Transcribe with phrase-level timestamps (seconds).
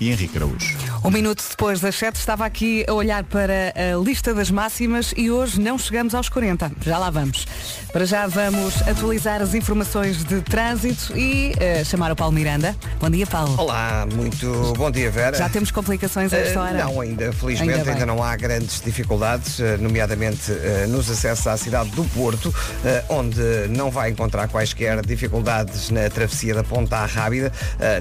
[0.00, 0.89] e Henrique Araújo.
[1.02, 5.30] Um minuto depois das 7 estava aqui a olhar para a lista das máximas e
[5.30, 6.72] hoje não chegamos aos 40.
[6.82, 7.46] Já lá vamos.
[7.90, 12.76] Para já vamos atualizar as informações de trânsito e uh, chamar o Paulo Miranda.
[13.00, 13.54] Bom dia, Paulo.
[13.58, 15.38] Olá, muito bom dia, Vera.
[15.38, 16.86] Já temos complicações a esta hora?
[16.86, 17.32] Uh, não, ainda.
[17.32, 20.52] Felizmente ainda, ainda, não há grandes dificuldades, uh, nomeadamente
[20.88, 22.54] nos acessos à cidade do Porto,
[23.08, 23.40] onde
[23.70, 27.50] não vai encontrar quaisquer dificuldades na travessia da Ponta à Rábida.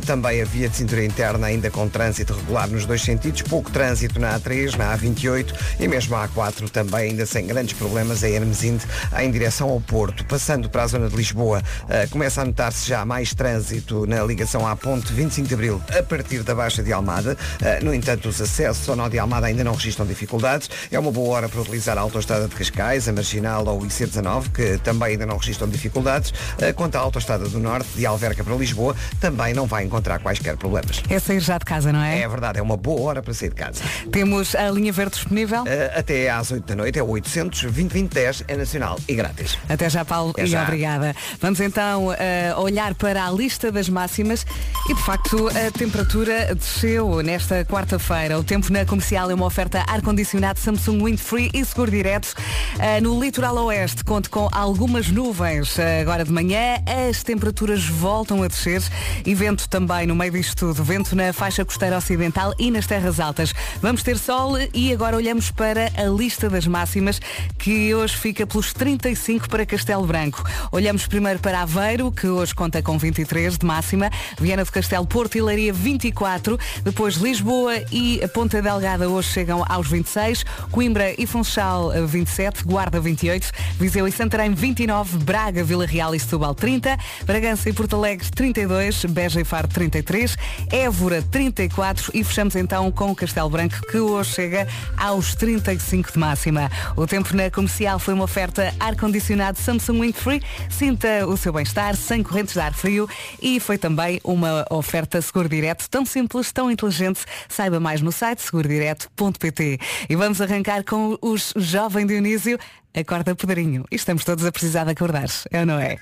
[0.06, 4.20] também a via de cintura interna ainda com trânsito regular nos dois sentidos, pouco trânsito
[4.20, 8.84] na A3, na A28 e mesmo a A4 também ainda sem grandes problemas em Hermesinde
[9.20, 10.26] em direção ao Porto.
[10.26, 14.68] Passando para a zona de Lisboa, uh, começa a notar-se já mais trânsito na ligação
[14.68, 17.38] à ponte 25 de Abril a partir da Baixa de Almada.
[17.62, 20.68] Uh, no entanto, os acessos ao nó de Almada ainda não registram dificuldades.
[20.92, 24.52] É uma boa hora para utilizar a autoestrada de Cascais, a Marginal ou o IC19,
[24.52, 26.32] que também ainda não registram dificuldades.
[26.32, 30.58] Uh, quanto à autoestrada do Norte, de Alverca para Lisboa, também não vai encontrar quaisquer
[30.58, 31.04] problemas.
[31.08, 32.22] É sair já de casa, não é?
[32.22, 33.84] É verdade, é uma boa hora para sair de casa.
[34.12, 35.64] Temos a linha verde disponível?
[35.64, 39.58] Uh, até às 8 da noite, é 800 2010 é nacional e grátis.
[39.68, 40.64] Até já, Paulo, até e já.
[40.64, 41.16] obrigada.
[41.40, 44.46] Vamos então uh, olhar para a lista das máximas
[44.90, 48.40] e, de facto, a temperatura desceu nesta quarta-feira.
[48.40, 52.34] O tempo na comercial é uma oferta ar-condicionado Samsung Windfree e seguro direto.
[52.76, 55.78] Uh, no litoral oeste, conto com algumas nuvens.
[56.02, 58.82] agora de manhã, as temperaturas voltam a descer
[59.26, 60.84] e vento também no meio disto tudo.
[60.84, 63.54] Vento na faixa costeira ocidental e nas terras altas.
[63.82, 67.20] Vamos ter sol e agora olhamos para a lista das máximas
[67.58, 70.44] que hoje fica pelos 35 para Castelo Branco.
[70.72, 75.38] Olhamos primeiro para Aveiro, que hoje conta com 23 de máxima, Viana do Castelo, Porto
[75.38, 81.92] e Leiria 24, depois Lisboa e Ponta Delgada hoje chegam aos 26, Coimbra e Funchal
[82.08, 87.74] 27, Guarda 28, Viseu e Santarém 29, Braga, Vila Real e Setúbal 30, Bragança e
[87.74, 90.38] Porto Alegre 32, Beja e Faro 33,
[90.72, 96.20] Évora 34 e fechamos então com o Castelo Branco, que hoje chega aos 35 de
[96.20, 96.70] máxima.
[96.96, 100.44] O tempo na comercial foi uma oferta ar-condicionado Samsung Windfree.
[100.70, 103.10] Sinta o seu bem-estar sem correntes de ar frio
[103.42, 107.22] e foi também uma oferta seguro direto tão simples, tão inteligente.
[107.48, 109.80] Saiba mais no site segurodireto.pt.
[110.10, 112.60] E vamos arrancar com os Jovem Dionísio.
[112.94, 113.86] Acorda Pedrinho.
[113.92, 115.98] Estamos todos a precisar de acordar, é ou não é?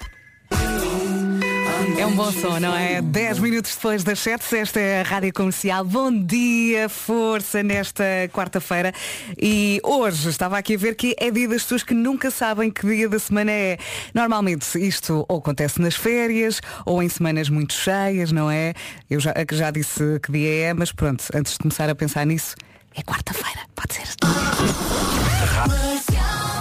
[1.96, 3.02] É um bom som, não é?
[3.02, 5.86] 10 minutos depois das 7, esta é a Rádio Comercial.
[5.86, 8.04] Bom dia, força nesta
[8.34, 8.92] quarta-feira.
[9.40, 12.86] E hoje estava aqui a ver que é dia das pessoas que nunca sabem que
[12.86, 13.78] dia da semana é.
[14.14, 18.74] Normalmente isto ou acontece nas férias ou em semanas muito cheias, não é?
[19.10, 22.56] Eu já, já disse que dia é, mas pronto, antes de começar a pensar nisso,
[22.96, 24.08] é quarta-feira, pode ser.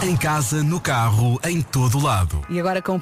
[0.03, 2.45] Em casa, no carro, em todo lado.
[2.49, 3.01] E agora com.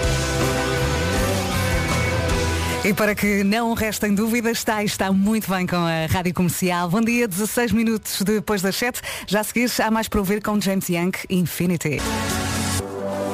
[2.85, 6.87] E para que não restem dúvidas, está está muito bem com a Rádio Comercial.
[6.91, 9.01] Bom dia, 16 minutos depois das 7.
[9.27, 11.97] Já a seguir, há mais para ouvir com James Young Infinity.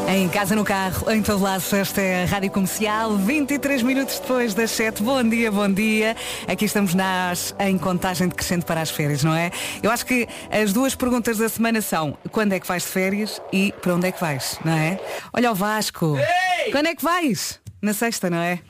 [0.09, 4.55] Em casa, no carro, em todo lado, esta é a Rádio Comercial, 23 minutos depois
[4.55, 5.03] das 7.
[5.03, 6.17] Bom dia, bom dia.
[6.47, 9.51] Aqui estamos nós em contagem decrescente para as férias, não é?
[9.83, 13.43] Eu acho que as duas perguntas da semana são quando é que vais de férias
[13.53, 15.01] e para onde é que vais, não é?
[15.33, 16.17] Olha o Vasco.
[16.17, 16.71] Ei!
[16.71, 17.59] Quando é que vais?
[17.83, 18.61] Na sexta, não é?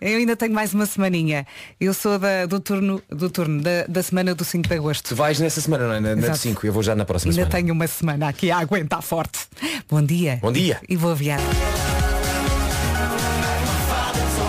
[0.00, 1.46] Eu ainda tenho mais uma semaninha.
[1.80, 5.08] Eu sou da, do turno, do turno da, da semana do 5 de agosto.
[5.08, 6.00] Tu vais nessa semana, não é?
[6.00, 7.56] Na, na 5, eu vou já na próxima ainda semana.
[7.56, 9.40] Ainda tenho uma semana aqui a aguentar forte.
[9.88, 10.38] Bom dia.
[10.42, 10.80] Bom dia.
[10.88, 11.40] E vou aviar.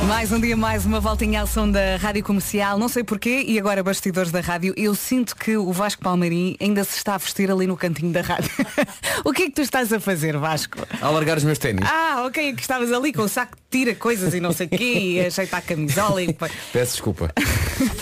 [0.09, 2.79] Mais um dia, mais uma voltinha ao som da Rádio Comercial.
[2.79, 6.83] Não sei porquê, e agora bastidores da rádio, eu sinto que o Vasco Palmeirim ainda
[6.83, 8.49] se está a vestir ali no cantinho da rádio.
[9.23, 10.79] o que é que tu estás a fazer, Vasco?
[10.99, 11.87] A largar os meus ténis.
[11.87, 14.69] Ah, ok, que estavas ali com o saco de tira coisas e não sei o
[14.69, 16.35] quê, e ajeitar a camisola e...
[16.73, 17.31] Peço desculpa.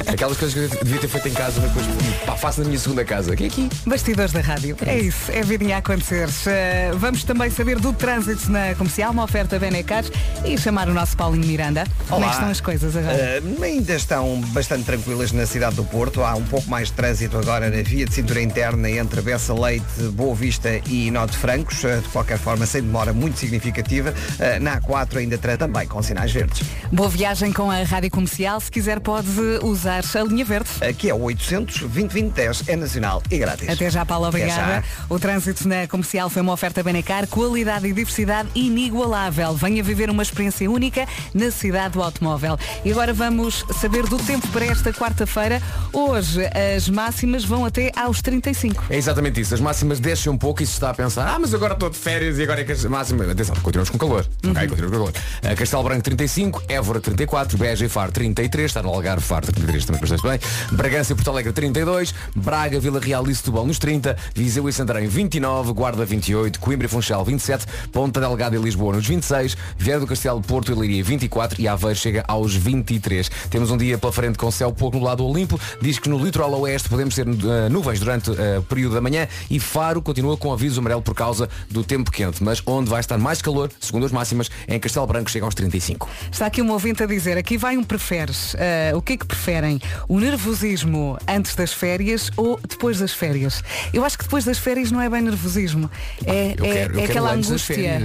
[0.08, 2.80] Aquelas coisas que eu devia ter feito em casa, mas depois pá, faço na minha
[2.80, 3.34] segunda casa.
[3.34, 3.70] Aqui, aqui.
[3.86, 4.78] Bastidores da rádio.
[4.86, 6.28] É isso, é vidinha a acontecer.
[6.28, 10.06] Uh, vamos também saber do trânsito na comercial, uma oferta Benecar
[10.46, 11.84] e chamar o nosso Paulinho Miranda.
[12.10, 12.10] Olá.
[12.10, 13.42] Como é que estão as coisas agora?
[13.42, 16.24] Uh, ainda estão bastante tranquilas na cidade do Porto.
[16.24, 19.86] Há um pouco mais de trânsito agora na via de cintura interna entre Bessa Leite,
[20.14, 21.84] Boa Vista e Norte Francos.
[21.84, 24.12] Uh, de qualquer forma, sem demora muito significativa.
[24.12, 26.62] Uh, na A4 ainda também com sinais verdes.
[26.92, 28.60] Boa viagem com a Rádio Comercial.
[28.60, 29.30] Se quiser pode
[29.64, 30.70] usar a linha verde.
[30.82, 33.68] Aqui é o 800 2010 é nacional e grátis.
[33.68, 34.28] Até já, Paulo.
[34.28, 34.84] Obrigada.
[35.10, 39.54] O trânsito na comercial foi uma oferta Benecar, qualidade e diversidade inigualável.
[39.56, 42.58] Venha viver uma experiência única na cidade do automóvel.
[42.86, 45.62] E agora vamos saber do tempo para esta quarta-feira.
[45.92, 46.42] Hoje
[46.76, 48.86] as máximas vão até aos 35.
[48.90, 49.54] É exatamente isso.
[49.54, 51.98] As máximas descem um pouco e se está a pensar, ah, mas agora estou de
[51.98, 53.30] férias e agora é que as máximas.
[53.30, 54.26] Atenção, continuamos com calor.
[54.44, 54.52] Uhum.
[54.52, 55.47] Ok, continuamos com calor.
[55.56, 60.02] Castelo Branco 35, Évora 34, Beja e Faro 33, está no Algarve Faro 33 também
[60.02, 60.40] bastante bem.
[60.74, 65.08] Bragança e Porto Alegre 32, Braga, Vila Real e Setúbal nos 30, Viseu e Santarém
[65.08, 70.08] 29, Guarda 28, Coimbra e Funchal 27, Ponta Delgada e Lisboa nos 26, Vieira do
[70.08, 73.30] Castelo, Porto e Leiria 24 e Aveiro chega aos 23.
[73.50, 76.52] Temos um dia pela frente com céu pouco no lado Olimpo, diz que no litoral
[76.60, 80.52] oeste podemos ter uh, nuvens durante uh, o período da manhã e Faro continua com
[80.52, 84.12] aviso amarelo por causa do tempo quente, mas onde vai estar mais calor, segundo as
[84.12, 86.10] máximas, é em Castelo Branco chega aos 35.
[86.32, 88.54] Está aqui um ouvinte a dizer, aqui vai um preferes.
[88.56, 89.80] Uh, o que é que preferem?
[90.08, 93.64] O nervosismo antes das férias ou depois das férias?
[93.94, 95.90] Eu acho que depois das férias não é bem nervosismo.
[96.26, 98.02] É, Eu é, quero- é aquela angústia.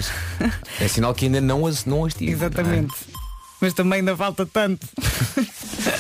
[0.81, 2.33] É sinal que ainda não as, não as tive.
[2.33, 2.95] Exatamente.
[3.63, 4.85] Mas também ainda falta tanto.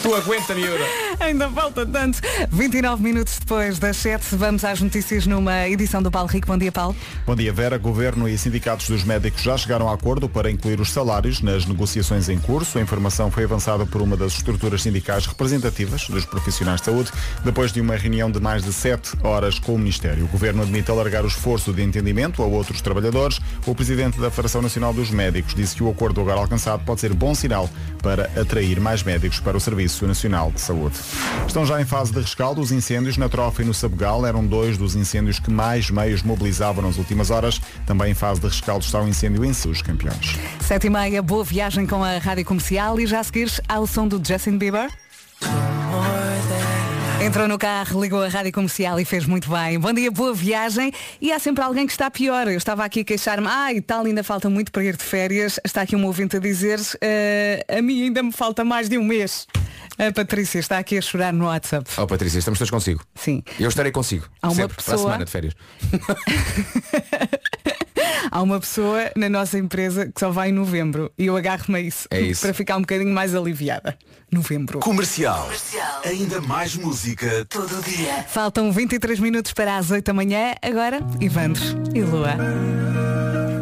[0.02, 0.84] Tu aguenta, miúda.
[1.20, 2.18] Ainda falta tanto.
[2.50, 6.48] 29 minutos depois das 7, vamos às notícias numa edição do Paulo Rico.
[6.48, 6.96] Bom dia, Paulo.
[7.24, 7.78] Bom dia, Vera.
[7.78, 12.28] Governo e sindicatos dos médicos já chegaram a acordo para incluir os salários nas negociações
[12.28, 12.78] em curso.
[12.78, 17.12] A informação foi avançada por uma das estruturas sindicais representativas dos profissionais de saúde,
[17.44, 20.24] depois de uma reunião de mais de sete horas com o Ministério.
[20.24, 23.38] O Governo admite alargar o esforço de entendimento a outros trabalhadores.
[23.64, 27.14] O Presidente da Federação Nacional dos Médicos disse que o acordo agora alcançado pode ser
[27.14, 27.51] bom sinal
[28.02, 30.96] para atrair mais médicos para o Serviço Nacional de Saúde.
[31.46, 34.26] Estão já em fase de rescaldo os incêndios na Trofa e no Sabugal.
[34.26, 37.60] Eram dois dos incêndios que mais meios mobilizavam nas últimas horas.
[37.86, 40.36] Também em fase de rescaldo está o incêndio em seus campeões.
[40.60, 44.08] 7 e meia, boa viagem com a Rádio Comercial e já a seguir ao som
[44.08, 44.90] do Justin Bieber.
[47.22, 49.78] Entrou no carro, ligou a rádio comercial e fez muito bem.
[49.78, 50.92] Bom dia, boa viagem.
[51.20, 52.48] E há sempre alguém que está pior.
[52.48, 55.58] Eu estava aqui a queixar-me, ah, e tal, ainda falta muito para ir de férias.
[55.64, 59.04] Está aqui um ouvinte a dizer, "Eh, a mim ainda me falta mais de um
[59.04, 59.46] mês.
[59.98, 61.88] A Patrícia está aqui a chorar no WhatsApp.
[61.96, 63.04] Oh Patrícia, estamos todos consigo.
[63.14, 63.42] Sim.
[63.60, 64.26] Eu estarei consigo.
[64.42, 65.54] Há uma Sempre, para a pessoa- semana de férias.
[68.30, 71.80] Há uma pessoa na nossa empresa que só vai em novembro e eu agarro-me a
[71.80, 72.40] isso, É isso.
[72.42, 73.96] para ficar um bocadinho mais aliviada.
[74.30, 74.78] Novembro.
[74.80, 75.48] Comercial.
[76.04, 78.24] Ainda mais música todo dia.
[78.28, 80.54] Faltam 23 minutos para as 8 da manhã.
[80.62, 81.62] Agora, Ivandro
[81.94, 82.36] e Lua.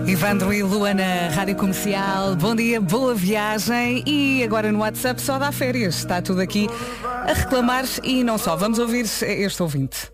[0.06, 2.34] Ivandro e Lua na Rádio Comercial.
[2.36, 4.02] Bom dia, boa viagem.
[4.06, 5.96] E agora no WhatsApp só dá férias.
[5.98, 6.68] Está tudo aqui
[7.04, 8.56] a reclamar e não só.
[8.56, 10.10] Vamos ouvir este ouvinte.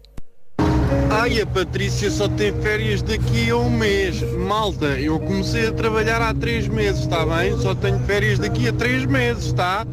[1.10, 4.22] Ai, a Patrícia só tem férias daqui a um mês.
[4.34, 7.56] Malta, eu comecei a trabalhar há três meses, está bem?
[7.58, 9.86] Só tenho férias daqui a três meses, tá?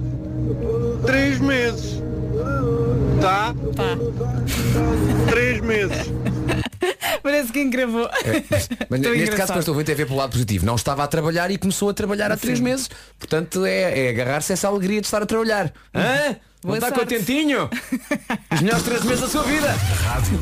[1.06, 2.02] Três meses.
[3.22, 3.56] Tá?
[3.76, 3.98] Pá,
[5.30, 6.12] Três meses.
[7.24, 8.08] Parece que engravou.
[8.10, 9.48] Mas Estou neste caso, engraçado.
[9.48, 10.66] para este ouvinte é ver pelo lado positivo.
[10.66, 12.90] Não estava a trabalhar e começou a trabalhar há três meses.
[13.18, 15.72] Portanto, é, é agarrar-se a essa alegria de estar a trabalhar.
[15.96, 16.36] Hã?
[16.64, 17.70] Não Boa está contentinho?
[18.54, 19.76] Os melhores três meses da sua vida.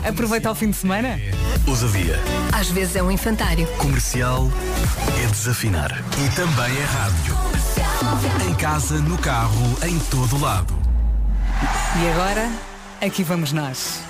[0.08, 1.20] Aproveita o fim de semana.
[1.68, 2.20] Ousadia.
[2.52, 3.66] Às vezes é um infantário.
[3.78, 4.48] Comercial
[5.24, 5.92] é desafinar.
[5.92, 8.48] E também é rádio.
[8.48, 10.78] Em casa, no carro, em todo lado.
[12.04, 12.50] E agora,
[13.02, 14.02] aqui vamos nós.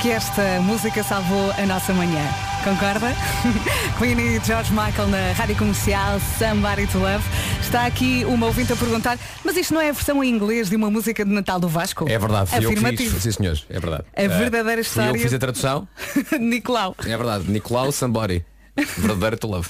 [0.00, 2.22] Que esta música salvou a nossa manhã.
[2.64, 3.14] Concorda?
[3.98, 7.22] Queen e George Michael na Rádio Comercial Somebody to Love.
[7.60, 10.76] Está aqui uma ouvinte a perguntar, mas isto não é a versão em inglês de
[10.76, 12.06] uma música de Natal do Vasco?
[12.08, 13.14] É verdade, fui eu que Afirmativo.
[13.14, 13.22] fiz.
[13.22, 14.04] Sim, senhores, é verdade.
[14.16, 15.88] A verdadeira Fui eu história- que fiz a tradução.
[16.40, 16.96] Nicolau.
[17.04, 17.44] É verdade.
[17.50, 18.44] Nicolau Somebody.
[18.76, 19.68] Verdadeiro to love.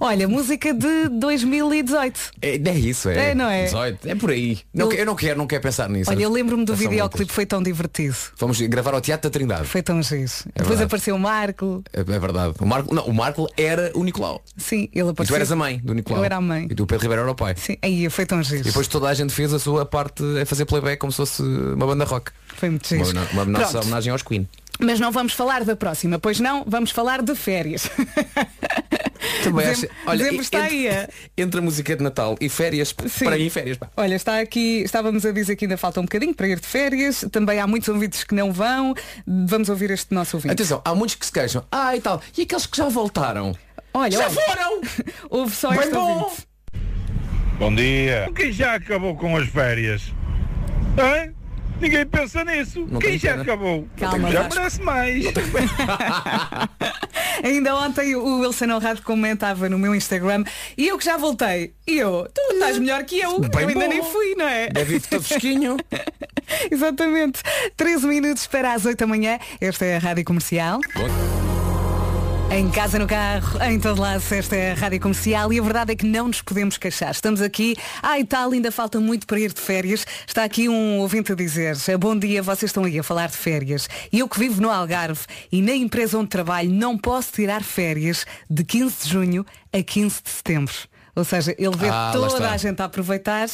[0.00, 2.20] Olha, música de 2018.
[2.40, 3.30] É, é isso, é.
[3.30, 3.64] É, não é?
[3.64, 4.58] 18, é por aí.
[4.72, 6.10] Não, Eu- eu não quero, não quero pensar nisso.
[6.10, 8.16] Olha, eu lembro-me do videoclipe, foi tão divertido.
[8.38, 9.66] Vamos gravar ao Teatro da Trindade.
[9.66, 10.16] Foi tão giro.
[10.16, 10.82] Depois verdade.
[10.84, 11.82] apareceu o Marco.
[11.92, 12.54] É, é verdade.
[12.60, 14.42] O Marco, não, o Marco era o Nicolau.
[14.56, 15.34] Sim, ele E apareceu.
[15.34, 16.20] tu eras a mãe do Nicolau.
[16.20, 16.66] Eu era a mãe.
[16.70, 17.54] E tu, Pedro Ribeiro, era o pai.
[17.56, 18.60] Sim, aí foi tão giro.
[18.60, 21.42] E depois toda a gente fez a sua parte a fazer playback como se fosse
[21.42, 22.30] uma banda rock.
[22.56, 23.04] Foi muito giro.
[23.10, 23.84] Uma, uma nossa Pronto.
[23.84, 24.48] homenagem aos Queen.
[24.78, 27.88] Mas não vamos falar da próxima, pois não, vamos falar de férias.
[29.42, 31.06] Também acho- olha, dezembro está entre, aí.
[31.36, 33.24] entre a música de Natal e férias, Sim.
[33.24, 33.88] para ir em férias, pá.
[33.96, 37.24] Olha, está aqui, estávamos a dizer que ainda falta um bocadinho para ir de férias.
[37.32, 38.94] Também há muitos ouvintes que não vão.
[39.26, 40.52] Vamos ouvir este nosso ouvinte.
[40.52, 41.64] Atenção, há muitos que se queixam.
[41.70, 42.20] Ah, e tal.
[42.36, 43.56] E aqueles que já voltaram?
[43.94, 44.80] Olha, já olha, foram!
[45.30, 46.18] houve só Bem este bom!
[46.22, 46.46] ouvinte.
[47.58, 48.30] Bom dia.
[48.34, 50.12] Quem já acabou com as férias?
[50.98, 51.32] Hã?
[51.80, 52.86] Ninguém pensa nisso.
[52.90, 53.42] Não Quem já pena.
[53.42, 53.86] acabou?
[53.96, 55.24] Calma, já merece mais.
[57.44, 60.44] Ainda ontem o Wilson Honrado comentava no meu Instagram
[60.76, 61.74] e eu que já voltei.
[61.86, 63.38] E eu, tu estás melhor que eu.
[63.40, 63.88] Bem eu ainda bom.
[63.88, 64.68] nem fui, não é?
[64.68, 65.76] Deve todo fresquinho.
[66.70, 67.42] Exatamente.
[67.76, 69.38] 13 minutos para as 8 da manhã.
[69.60, 70.80] Esta é a Rádio Comercial.
[72.50, 75.92] Em casa, no carro, em todo lado, esta é a Rádio Comercial e a verdade
[75.92, 77.10] é que não nos podemos queixar.
[77.10, 80.06] Estamos aqui, ah e tal, ainda falta muito para ir de férias.
[80.26, 83.88] Está aqui um ouvinte a dizer, bom dia, vocês estão aí a falar de férias.
[84.12, 85.20] E eu que vivo no Algarve
[85.52, 90.22] e na empresa onde trabalho não posso tirar férias de 15 de junho a 15
[90.24, 90.74] de setembro.
[91.14, 93.48] Ou seja, ele vê Ah, toda a gente a aproveitar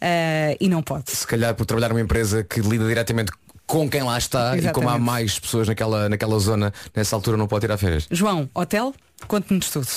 [0.00, 1.10] eh, e não pode.
[1.10, 3.32] Se calhar por trabalhar numa empresa que lida diretamente
[3.66, 5.00] com quem lá está e como há Exatamente.
[5.00, 8.06] mais pessoas naquela, naquela zona, nessa altura não pode tirar férias.
[8.10, 8.94] João, hotel,
[9.26, 9.88] conte-nos tudo.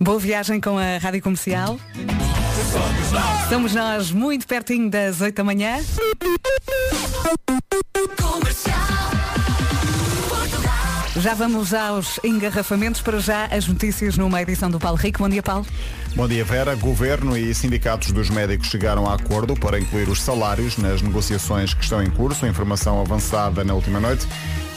[0.00, 1.78] Boa viagem com a Rádio Comercial.
[3.42, 5.78] Estamos nós muito pertinho das 8 da manhã.
[11.16, 15.18] Já vamos aos engarrafamentos para já as notícias numa edição do Paulo Rico.
[15.18, 15.66] Bom dia, Paulo.
[16.14, 16.74] Bom dia, Vera.
[16.76, 21.82] Governo e sindicatos dos médicos chegaram a acordo para incluir os salários nas negociações que
[21.82, 22.46] estão em curso.
[22.46, 24.26] Informação avançada na última noite,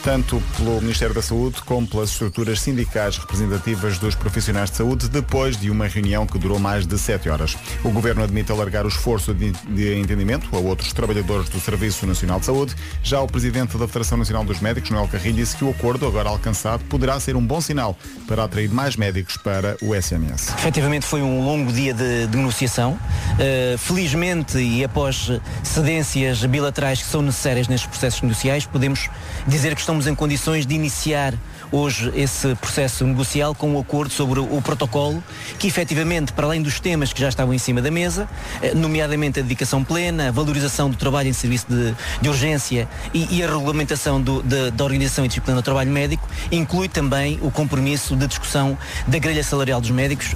[0.04, 5.56] tanto pelo Ministério da Saúde como pelas estruturas sindicais representativas dos profissionais de saúde, depois
[5.56, 7.56] de uma reunião que durou mais de sete horas.
[7.84, 9.54] O Governo admite alargar o esforço de,
[9.98, 12.76] entendimento a outros trabalhadores do Serviço Nacional de Saúde.
[13.02, 16.28] Já o Presidente da Federação Nacional dos Médicos, Noel Carrilho, disse que o acordo agora
[16.28, 20.50] alcançado poderá ser um bom sinal para atrair mais médicos para o SNS.
[20.58, 23.00] Efetivamente foi um longo dia de, de negociação.
[23.34, 25.32] Uh, felizmente e após
[25.64, 29.10] cedências bilaterais que são necessárias nestes processos negociais, podemos
[29.48, 31.36] dizer que estamos em condições de iniciar
[31.72, 35.24] hoje esse processo negocial com um acordo sobre o protocolo
[35.60, 38.28] que efetivamente, para além dos temas que já estavam em cima da mesa,
[38.62, 43.38] eh, nomeadamente a dedicação plena, a valorização do trabalho em serviço de, de urgência e,
[43.38, 47.52] e a regulamentação do- da- da organização e disciplina do trabalho médico, inclui também o
[47.52, 48.76] compromisso de discussão
[49.08, 50.34] da grelha salarial dos médicos.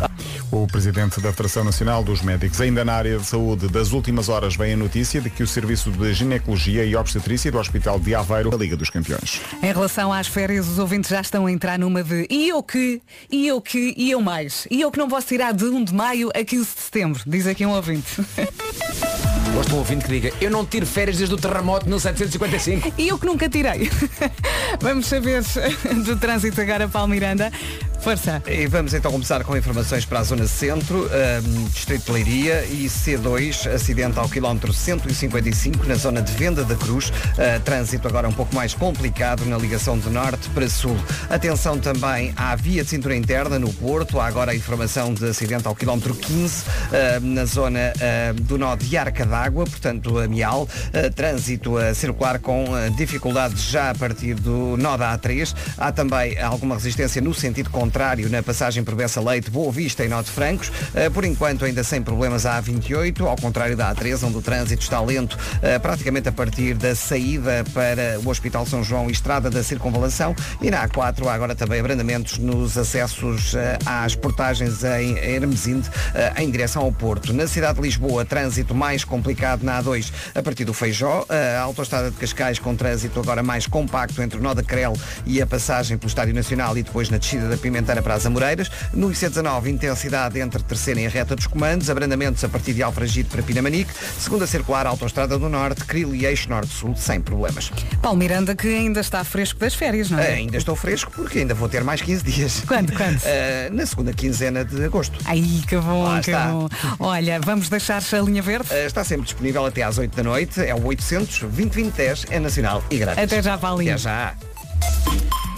[0.49, 4.55] O presidente da Federação Nacional dos Médicos, ainda na área de saúde, das últimas horas
[4.55, 8.49] vem a notícia de que o Serviço de Ginecologia e Obstetrícia do Hospital de Aveiro,
[8.49, 9.41] da Liga dos Campeões.
[9.61, 13.01] Em relação às férias, os ouvintes já estão a entrar numa de e eu que,
[13.29, 14.65] e eu que, e eu mais.
[14.71, 17.45] E eu que não posso tirar de 1 de maio a 15 de setembro, diz
[17.45, 18.07] aqui um ouvinte.
[19.53, 22.93] Gosto de um ouvinte que diga, eu não tiro férias desde o terremoto de 1755.
[22.97, 23.89] E eu que nunca tirei.
[24.79, 25.41] Vamos saber
[26.05, 27.51] do trânsito agora, Paulo Miranda.
[27.99, 28.41] Força.
[28.47, 32.88] E vamos então começar com informações para a zona centro, ahm, Distrito de Leiria e
[32.88, 37.13] C2, acidente ao quilómetro 155 na zona de Venda da Cruz.
[37.38, 40.98] Ah, trânsito agora um pouco mais complicado na ligação de norte para sul.
[41.29, 44.20] Atenção também à via de cintura interna no Porto.
[44.20, 48.75] Há agora a informação de acidente ao quilómetro 15 ah, na zona ah, do nó
[48.75, 50.67] de Arca d'Água, portanto a Mial.
[50.94, 55.56] Ah, trânsito a circular com ah, dificuldades já a partir do nó da A3.
[55.77, 60.10] Há também alguma resistência no sentido contrário na passagem por Bessa Leite, Boa Vista e
[60.27, 60.69] Norte Francos.
[60.69, 64.84] Uh, por enquanto ainda sem problemas a A28, ao contrário da A3, onde o trânsito
[64.84, 69.50] está lento uh, praticamente a partir da saída para o Hospital São João e Estrada
[69.50, 70.36] da Circunvalação.
[70.62, 75.89] E na A4 há agora também abrandamentos nos acessos uh, às portagens em Hermesinde,
[76.38, 77.34] em direção ao Porto.
[77.34, 81.25] Na cidade de Lisboa, trânsito mais complicado na A2 a partir do Feijó.
[81.29, 84.93] A autoestrada de Cascais com trânsito agora mais compacto entre o nó da Crel
[85.25, 88.69] e a passagem pelo Estádio Nacional e depois na descida da Pimenteira para as Amoreiras.
[88.93, 92.81] No IC19, intensidade entre a terceira e a reta dos comandos, abrandamentos a partir de
[92.83, 97.71] Alfragide para Pinamanique, segunda circular, autoestrada do Norte, Cril e eixo Norte-Sul, sem problemas.
[98.01, 100.33] Paulo Miranda que ainda está fresco das férias, não é?
[100.33, 102.63] Ainda estou fresco porque ainda vou ter mais 15 dias.
[102.67, 103.21] Quando, quando?
[103.25, 105.17] Ah, na segunda quinzena de agosto.
[105.25, 106.47] Ai, que bom, Lá que está.
[106.47, 106.67] bom.
[107.00, 108.67] Olha, vamos deixar a linha verde?
[108.71, 112.83] Ah, está sempre disponível até às 8 da noite, é o 800 2010 é nacional
[112.89, 113.24] e grátis.
[113.24, 113.91] Até já, Paulinho.
[113.93, 114.36] Até já.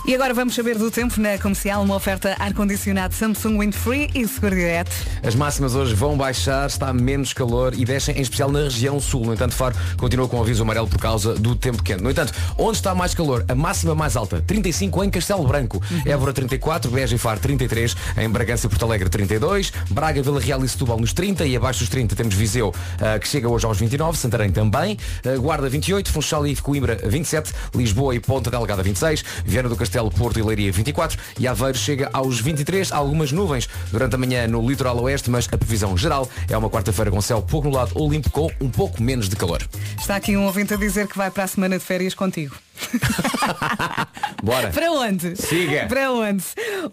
[0.09, 4.55] E agora vamos saber do tempo na comercial, uma oferta ar-condicionado Samsung Windfree e Seguro
[4.55, 4.89] Direto.
[5.21, 9.23] As máximas hoje vão baixar, está menos calor e descem em especial na região sul.
[9.23, 12.01] No entanto, Faro continua com aviso amarelo por causa do tempo quente.
[12.01, 13.45] No entanto, onde está mais calor?
[13.47, 18.29] A máxima mais alta, 35 em Castelo Branco, Évora 34, Beja e Faro 33, em
[18.31, 21.89] Bragança e Porto Alegre 32, Braga, Vila Real e Setúbal nos 30 e abaixo dos
[21.89, 26.47] 30 temos Viseu, ah, que chega hoje aos 29, Santarém também, ah, Guarda 28, Funchal
[26.47, 31.17] e Coimbra 27, Lisboa e Ponta Delgada 26, Viana do Castelo, Porto e Leiria 24
[31.39, 35.57] e Aveiro chega aos 23, algumas nuvens durante a manhã no litoral oeste, mas a
[35.57, 39.27] previsão geral é uma quarta-feira com céu pouco nublado ou limpo com um pouco menos
[39.27, 39.61] de calor.
[39.99, 42.55] Está aqui um ouvinte a dizer que vai para a semana de férias contigo.
[44.43, 44.69] Bora!
[44.71, 45.35] Para onde?
[45.35, 45.85] Siga.
[45.87, 46.43] Para onde?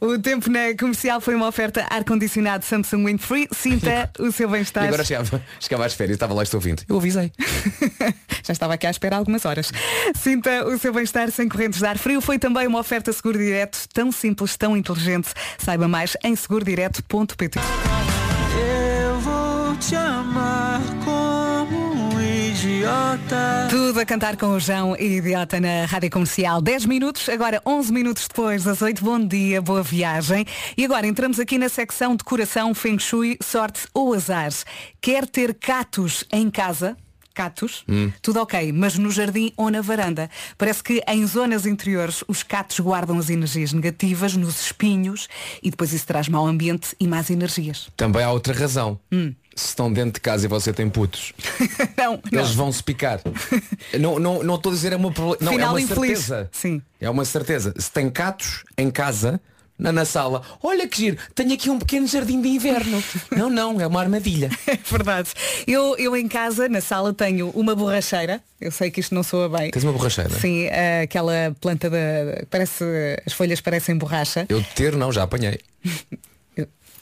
[0.00, 3.48] O tempo na comercial foi uma oferta ar-condicionado Samsung Windfree.
[3.52, 4.84] Sinta o seu E bem-estar.
[4.84, 6.84] agora chegava, chegava às férias, estava lá este ouvinte.
[6.88, 7.30] Eu avisei.
[8.44, 9.72] Já estava aqui à espera algumas horas.
[10.14, 12.20] Sinta o seu bem-estar sem correntes de ar frio.
[12.20, 15.28] Foi também uma oferta seguro direto, tão simples, tão inteligente.
[15.58, 17.58] Saiba mais em segurodireto.pt.
[17.58, 23.68] Eu vou te amar como um idiota.
[23.70, 26.60] Tudo a cantar com o João e Idiota na Rádio Comercial.
[26.60, 29.04] 10 minutos, agora 11 minutos depois das 8.
[29.04, 30.44] Bom dia, boa viagem.
[30.76, 34.52] E agora entramos aqui na secção decoração, Feng Shui, sorte ou azar.
[35.00, 36.96] Quer ter catos em casa?
[37.36, 37.84] Catos,
[38.22, 40.30] tudo ok, mas no jardim ou na varanda.
[40.56, 45.28] Parece que em zonas interiores os catos guardam as energias negativas nos espinhos
[45.62, 47.90] e depois isso traz mau ambiente e más energias.
[47.94, 48.98] Também há outra razão.
[49.54, 51.34] Se estão dentro de casa e você tem putos,
[51.96, 53.20] Não, eles vão se picar.
[54.00, 56.20] não, não, não estou a dizer é uma não, é Final uma infeliz.
[56.20, 56.48] certeza.
[56.50, 56.80] Sim.
[56.98, 57.74] É uma certeza.
[57.78, 59.38] Se tem catos em casa,
[59.78, 63.02] na, na sala, olha que giro, tenho aqui um pequeno jardim de inverno.
[63.36, 64.50] não, não, é uma armadilha.
[64.66, 65.30] É verdade.
[65.66, 68.40] Eu, eu em casa, na sala, tenho uma borracheira.
[68.60, 69.70] Eu sei que isto não soa bem.
[69.70, 70.30] Tens uma borracheira?
[70.30, 71.96] Sim, eh, aquela planta da.
[72.50, 72.84] Parece.
[73.26, 74.46] As folhas parecem borracha.
[74.48, 75.60] Eu ter não, já apanhei.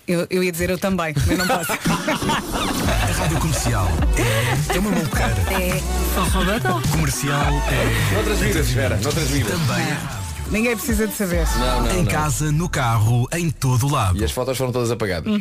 [0.07, 1.73] Eu, eu, ia dizer eu também, mas não posso.
[1.73, 3.89] A Rádio Comercial
[4.19, 5.35] é, é uma maluqueira.
[5.51, 6.91] é.
[6.91, 9.51] Comercial é Noutras vidas, espera, noutras vidas.
[9.53, 10.24] também é rádio.
[10.51, 11.47] Ninguém precisa de saber.
[11.59, 12.11] Não, não, Em não.
[12.11, 14.19] casa, no carro, em todo lado.
[14.19, 15.33] E as fotos foram todas apagadas.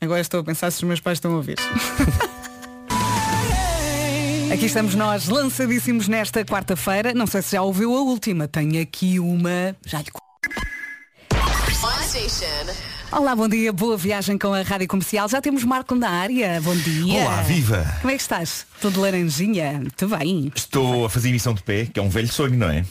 [0.00, 1.56] Agora estou a pensar se os meus pais estão a ouvir.
[4.52, 7.12] Aqui estamos nós, lançadíssimos nesta quarta-feira.
[7.12, 8.48] Não sei se já ouviu a última.
[8.48, 9.76] Tenho aqui uma.
[9.86, 10.06] Já lhe...
[13.12, 15.28] Olá, bom dia, boa viagem com a Rádio Comercial.
[15.28, 16.60] Já temos Marco na área.
[16.62, 17.22] Bom dia.
[17.22, 17.84] Olá, viva!
[18.00, 18.64] Como é que estás?
[18.80, 19.72] Todo laranjinha?
[19.80, 20.50] Muito bem.
[20.54, 22.84] Estou a fazer emissão de pé, que é um velho sonho, não é?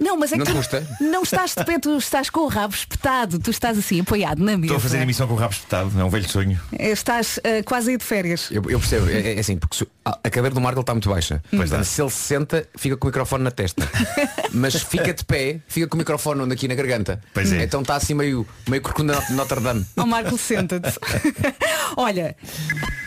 [0.00, 0.86] Não, mas é Não que tu custa?
[1.00, 4.52] não estás de pé, tu estás com o rabo espetado, tu estás assim apoiado na
[4.52, 4.66] mesa.
[4.66, 6.60] Estou a fazer emissão com o rabo espetado, é um velho sonho.
[6.78, 8.48] Estás ah, quase a ir de férias.
[8.50, 11.08] Eu, eu percebo, é, é assim, porque se- a, a cadeira do Marco está muito
[11.08, 11.42] baixa.
[11.50, 13.88] Pois Portanto, se ele se senta, fica com o microfone na testa.
[14.52, 17.20] Mas fica de pé, fica com o microfone onde aqui na garganta.
[17.34, 17.64] Pois é.
[17.64, 19.84] Então está assim meio, meio corcunda de Notre Dame.
[19.96, 20.98] Ó Marco, senta-te.
[21.96, 22.36] Olha,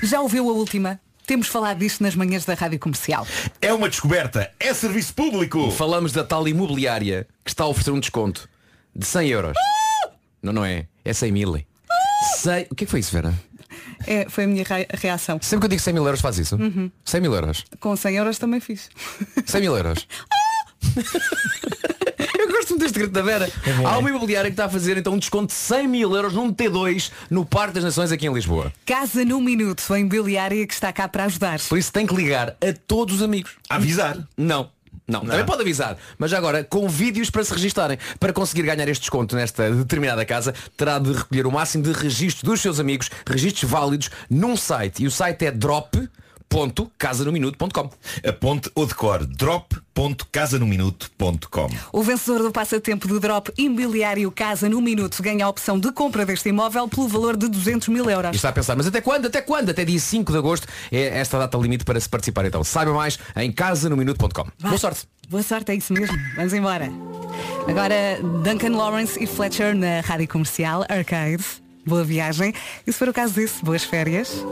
[0.04, 1.00] já ouviu a última?
[1.26, 3.26] Temos falado disto nas manhãs da Rádio Comercial.
[3.62, 5.72] É uma descoberta, é serviço público!
[5.72, 8.50] Falamos da tal imobiliária que está a oferecer um desconto
[8.96, 9.58] de 100 euros.
[10.42, 10.88] Não, não é?
[11.06, 11.56] É 100 mil.
[12.38, 12.68] 100...
[12.70, 13.34] O que é que foi isso, Vera?
[14.06, 15.40] É, foi a minha rea- reação.
[15.42, 16.58] Sempre que eu digo 100 mil euros faz isso?
[17.06, 17.64] 100 mil euros.
[17.80, 18.90] Com 100 euros também fiz.
[19.46, 20.08] 100 mil euros.
[20.96, 21.04] Eu
[22.72, 23.50] gosto muito deste grito da Vera.
[23.86, 26.54] Há uma imobiliária que está a fazer então um desconto de 100 mil euros num
[26.54, 28.72] T2 no Parque das Nações aqui em Lisboa.
[28.86, 31.60] Casa no Minuto, a imobiliária que está cá para ajudar.
[31.68, 33.52] Por isso tem que ligar a todos os amigos.
[33.70, 34.18] Avisar.
[34.38, 34.70] Não.
[35.08, 37.98] Não, também pode avisar, mas já agora com vídeos para se registarem.
[38.18, 42.44] Para conseguir ganhar este desconto nesta determinada casa, terá de recolher o máximo de registros
[42.44, 45.04] dos seus amigos, registros válidos num site.
[45.04, 45.52] E o site é
[46.52, 47.90] drop.casanominuto.com.
[48.28, 55.46] Aponte ou decore drop.casanominuto.com O vencedor do passatempo do Drop Imobiliário Casa no Minuto ganha
[55.46, 58.36] a opção de compra deste imóvel pelo valor de 200 mil E euros.
[58.36, 59.28] está a pensar, mas até quando?
[59.28, 59.70] Até quando?
[59.70, 62.64] Até dia 5 de agosto é esta data limite para se participar então.
[62.64, 64.48] Saiba mais em casanominuto.com.
[64.62, 65.08] Boa sorte.
[65.30, 66.16] Boa sorte, é isso mesmo.
[66.36, 66.90] Vamos embora.
[67.68, 71.44] Agora, Duncan Lawrence e Fletcher na Rádio Comercial Arcade.
[71.86, 72.54] Boa viagem.
[72.86, 74.44] E se for o caso disso, boas férias.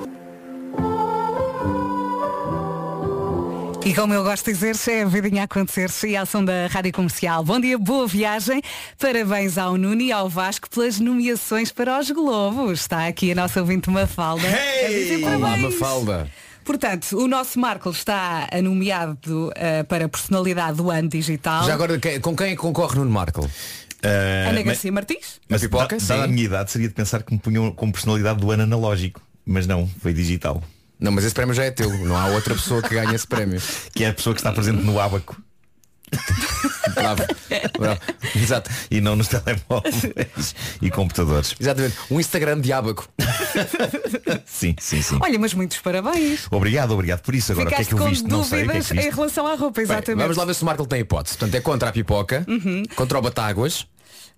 [3.86, 6.68] E como eu gosto de dizer, é a vidinha a acontecer e a ação da
[6.68, 7.44] Rádio Comercial.
[7.44, 8.62] Bom dia, boa viagem.
[9.00, 12.82] Parabéns ao Nuno e ao Vasco pelas nomeações para os Globos.
[12.82, 14.48] Está aqui a nossa ouvinte Mafalda.
[14.48, 15.74] a dizer Olá, parabéns.
[15.80, 16.30] Mafalda.
[16.64, 21.66] Portanto, o nosso Marco está nomeado eh, para personalidade do ano digital.
[21.66, 23.50] Já agora, com quem é concorre Nuno Marco?
[24.04, 25.40] Ah, Ana mas- Garcia Martins?
[25.50, 27.92] Mas A pipoca, da- dada a minha idade seria de pensar que me punham como
[27.92, 29.20] personalidade do ano analógico.
[29.46, 30.62] Mas não, foi digital.
[31.00, 31.90] Não, mas esse prémio já é teu.
[32.06, 33.62] Não há outra pessoa que ganhe esse prémio.
[33.94, 35.42] Que é a pessoa que está presente no ábaco
[36.96, 37.24] Bravo.
[37.78, 38.02] Bravo.
[38.36, 38.70] Exato.
[38.90, 41.56] e não nos telemóveis e computadores.
[41.60, 41.96] Exatamente.
[42.10, 43.08] Um Instagram de ábaco.
[44.46, 45.18] Sim, sim, sim.
[45.22, 46.48] Olha, mas muitos parabéns.
[46.52, 47.52] Obrigado, obrigado por isso.
[47.52, 48.28] Agora o que é Ficaste que eu com visto?
[48.28, 49.08] Não sei o que é que viste.
[49.08, 50.22] em relação à roupa, Bem, exatamente.
[50.22, 51.38] vamos lá ver se o Marco tem hipótese.
[51.38, 52.46] Portanto, é contra a pipoca,
[52.96, 53.86] contra o Batáguas.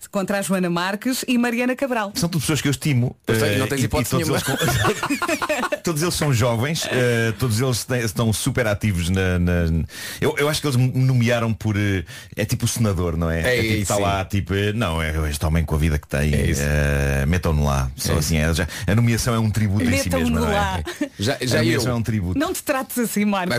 [0.09, 2.11] Contra a Joana Marques e Mariana Cabral.
[2.15, 3.15] São tudo pessoas que eu estimo.
[3.25, 4.57] Pois é, eh, não tens e- e hipótese todos, eles com-
[5.83, 9.39] todos eles são jovens, eh, todos eles têm- estão super ativos na.
[9.39, 9.83] na-
[10.19, 11.75] Eu, eu acho que eles me nomearam por.
[11.77, 12.03] eh,
[12.35, 13.39] é tipo o senador, não é?
[13.41, 16.33] É tipo, isso, está lá, tipo, não, é este homem com a vida que tem.
[16.33, 17.89] É eh, Metam-no lá.
[17.95, 20.29] Só É assim, é, já- a nomeação é um tributo em si mesmo.
[20.39, 20.79] Não lá.
[20.79, 21.09] é?
[21.19, 21.97] Já, A já nomeação é eu.
[21.97, 22.39] um tributo.
[22.39, 23.53] Não te trates assim, Marco.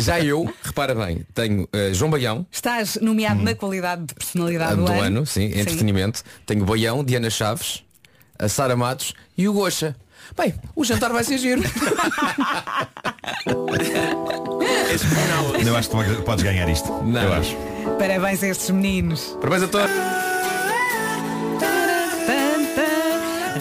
[0.00, 4.92] Já eu, repara bem, tenho João Baião, Estás nomeado na qualidade de personalidade do, do,
[4.92, 6.22] ano, sim, entretenimento.
[6.46, 7.82] Tenho Baião, Diana Chaves,
[8.38, 9.96] a Sara Matos e o Gocha.
[10.36, 11.62] Bem, o jantar vai ser giro.
[15.66, 16.90] Eu acho que tu podes ganhar isto.
[17.02, 17.22] Não.
[17.22, 17.56] Eu acho.
[17.98, 19.36] Parabéns a estes meninos.
[19.40, 19.90] Parabéns a todos.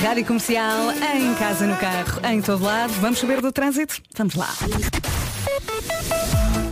[0.01, 2.93] Rádio Comercial, em casa, no carro, em todo lado.
[3.01, 4.01] Vamos saber do trânsito?
[4.15, 4.49] Vamos lá.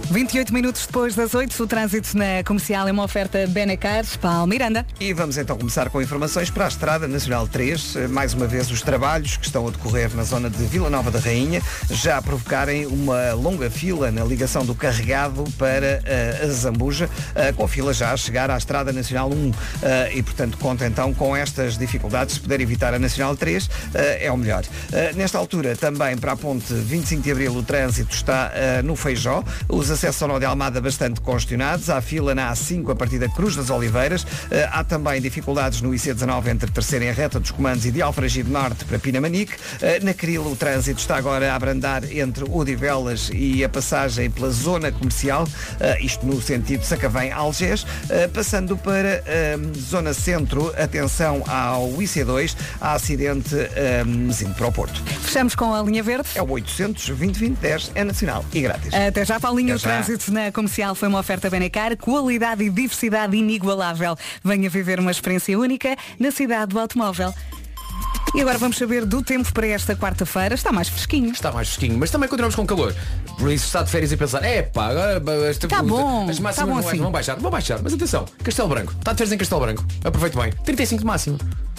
[0.10, 4.86] 28 minutos depois das 8, o trânsito na comercial é uma oferta Benacar, Paulo Miranda.
[5.02, 7.96] E vamos então começar com informações para a Estrada Nacional 3.
[7.98, 11.12] Eh, Mais uma vez os trabalhos que estão a decorrer na zona de Vila Nova
[11.12, 16.48] da Rainha já a provocarem uma longa fila na ligação do carregado para eh, a
[16.48, 19.52] Zambuja, eh, com fila já a chegar à Estrada Nacional 1.
[19.84, 22.36] Eh, e portanto conta então com estas dificuldades.
[22.36, 24.64] Se puder evitar a Nacional 3 eh, é o melhor.
[25.16, 28.52] Nesta altura também para a ponte 25 de Abril o trânsito está
[28.84, 29.44] no Feijó.
[29.68, 31.90] Os acessos ao Nó de Almada bastante congestionados.
[31.90, 34.28] Há fila na A5 a partir da Cruz das Oliveiras.
[34.52, 38.00] Eh, há também dificuldades no IC19 entre Terceira e a Reta dos Comandos e de
[38.00, 39.54] Alfragide Norte para Pinamanique.
[39.82, 44.52] Eh, na Cril o trânsito está agora a abrandar entre Odivelas e a passagem pela
[44.52, 45.48] zona comercial,
[45.80, 47.84] eh, isto no sentido de Sacavém-Algés.
[48.32, 55.02] Passando para eh, zona centro, atenção ao IC2, há acidente eh, indo para o Porto.
[55.22, 56.30] Fechamos com a linha verde.
[56.36, 58.94] É o 800 2020 10 é nacional e grátis.
[58.94, 59.87] Até já, Paulinho, Até já.
[59.88, 64.18] Trânsito na comercial foi uma oferta Benacar, qualidade e diversidade inigualável.
[64.44, 67.34] Venha viver uma experiência única na cidade do automóvel.
[68.36, 70.54] E agora vamos saber do tempo para esta quarta-feira.
[70.54, 71.32] Está mais fresquinho.
[71.32, 72.94] Está mais fresquinho, mas também continuamos com calor.
[73.40, 76.56] Por isso está de férias e pensar, é pá, agora esta, Tá bom, as máximas
[76.56, 77.02] tá bom não vai- assim.
[77.02, 77.36] vão baixar.
[77.38, 78.94] Vão baixar, mas atenção, Castelo Branco.
[79.00, 79.86] Está de férias em Castelo Branco.
[80.04, 80.52] Aproveite bem.
[80.66, 81.38] 35 de máximo.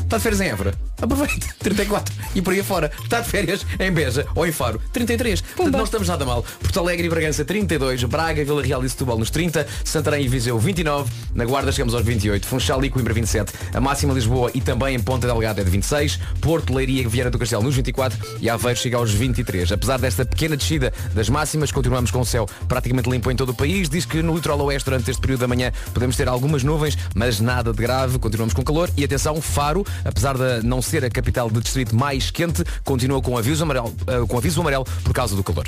[0.08, 0.74] Está de férias em Évora.
[1.02, 1.46] Aproveite.
[1.60, 2.14] 34.
[2.34, 2.90] E por aí afora.
[3.04, 4.80] Está de férias em Beja ou em Faro.
[4.90, 5.42] 33.
[5.42, 6.42] Portanto, não estamos nada mal.
[6.60, 8.04] Porto Alegre e Bragança 32.
[8.04, 9.66] Braga, Vila Real e Setúbal nos 30.
[9.84, 11.10] Santarém e Viseu 29.
[11.34, 12.46] Na Guarda chegamos aos 28.
[12.46, 13.52] Funchal e Coimbra 27.
[13.74, 16.18] A máxima Lisboa e também em Ponta Delgada é de 26.
[16.40, 18.18] Porto, Leiria e Viana do Castelo nos 24.
[18.40, 19.70] E Aveiro chega aos 23.
[19.72, 23.54] Apesar desta pequena descida das máximas, continuamos com o céu praticamente limpo em todo o
[23.54, 23.90] país.
[23.90, 27.40] Diz que no litoral oeste, durante este período da manhã, podemos ter algumas nuvens, mas
[27.40, 28.18] nada de grave.
[28.18, 28.90] Continuamos com calor.
[28.96, 33.36] E atenção, Faro, apesar de não ser a capital de distrito mais quente, continua com
[33.36, 35.66] aviso amarelo, eh, com aviso amarelo por causa do calor.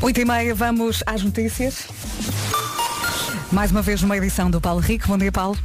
[0.00, 1.88] 8 e meia, vamos às notícias.
[3.50, 5.08] Mais uma vez numa edição do Paulo Rico.
[5.08, 5.58] Bom dia, Paulo.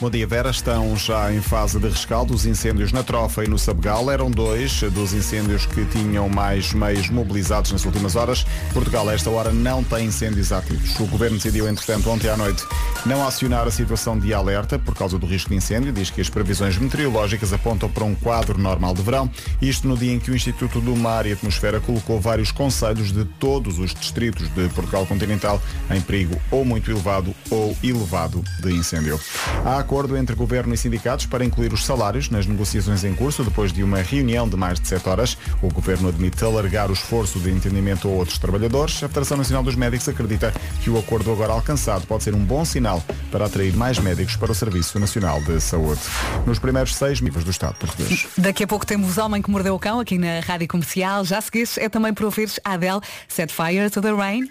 [0.00, 0.48] Bom dia, Vera.
[0.48, 4.10] Estão já em fase de rescaldo os incêndios na Trofa e no Sabugal.
[4.10, 8.46] Eram dois dos incêndios que tinham mais meios mobilizados nas últimas horas.
[8.72, 10.98] Portugal, a esta hora, não tem incêndios ativos.
[10.98, 12.64] O Governo decidiu, entretanto, ontem à noite,
[13.04, 15.92] não acionar a situação de alerta por causa do risco de incêndio.
[15.92, 19.30] Diz que as previsões meteorológicas apontam para um quadro normal de verão.
[19.60, 23.26] Isto no dia em que o Instituto do Mar e Atmosfera colocou vários conselhos de
[23.38, 25.60] todos os distritos de Portugal continental
[25.90, 29.20] em perigo ou muito elevado ou elevado de incêndio.
[29.62, 33.72] Há acordo entre governo e sindicatos para incluir os salários nas negociações em curso depois
[33.72, 35.36] de uma reunião de mais de 7 horas.
[35.60, 39.02] O governo admite alargar o esforço de entendimento a outros trabalhadores.
[39.02, 42.64] A Federação Nacional dos Médicos acredita que o acordo agora alcançado pode ser um bom
[42.64, 46.00] sinal para atrair mais médicos para o Serviço Nacional de Saúde.
[46.46, 48.28] Nos primeiros seis níveis do Estado português.
[48.38, 51.24] Daqui a pouco temos Homem que Mordeu o Cão aqui na Rádio Comercial.
[51.24, 54.48] Já seguires, é também para ouvires Adele, Set Fire to the Rain.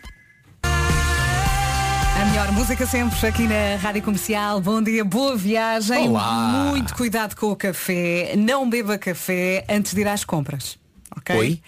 [2.19, 4.59] A melhor música sempre aqui na Rádio Comercial.
[4.59, 6.09] Bom dia, boa viagem.
[6.09, 6.69] Olá.
[6.69, 8.33] Muito cuidado com o café.
[8.35, 10.77] Não beba café antes de ir às compras.
[11.15, 11.33] Ok?
[11.33, 11.61] Oi?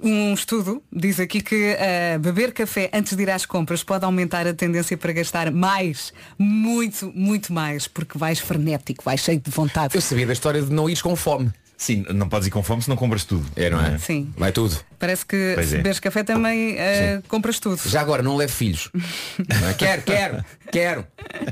[0.00, 4.46] Um estudo diz aqui que eh, beber café antes de ir às compras pode aumentar
[4.46, 9.96] a tendência para gastar mais, muito, muito mais, porque vais frenético, vais cheio de vontade.
[9.96, 11.50] Eu sabia da história de não ires com fome.
[11.80, 13.46] Sim, não podes ir com fome se não compras tudo.
[13.54, 13.96] É, não é?
[13.98, 14.32] Sim.
[14.36, 14.76] Vai tudo.
[14.98, 15.76] Parece que Pois se é.
[15.76, 17.80] beberes café também eh, compras tudo.
[17.86, 18.90] Já agora, não leve filhos.
[18.92, 19.74] Não é?
[19.74, 21.06] Quero, quero, quero.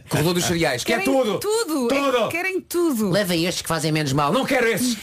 [0.08, 0.82] Corredor dos cereais.
[0.82, 1.38] Quer Querem tudo.
[1.38, 1.86] Tudo.
[1.88, 2.16] Tudo.
[2.24, 3.08] É, querem tudo.
[3.08, 4.32] Leva estes que fazem menos mal.
[4.32, 4.98] Não quero esses.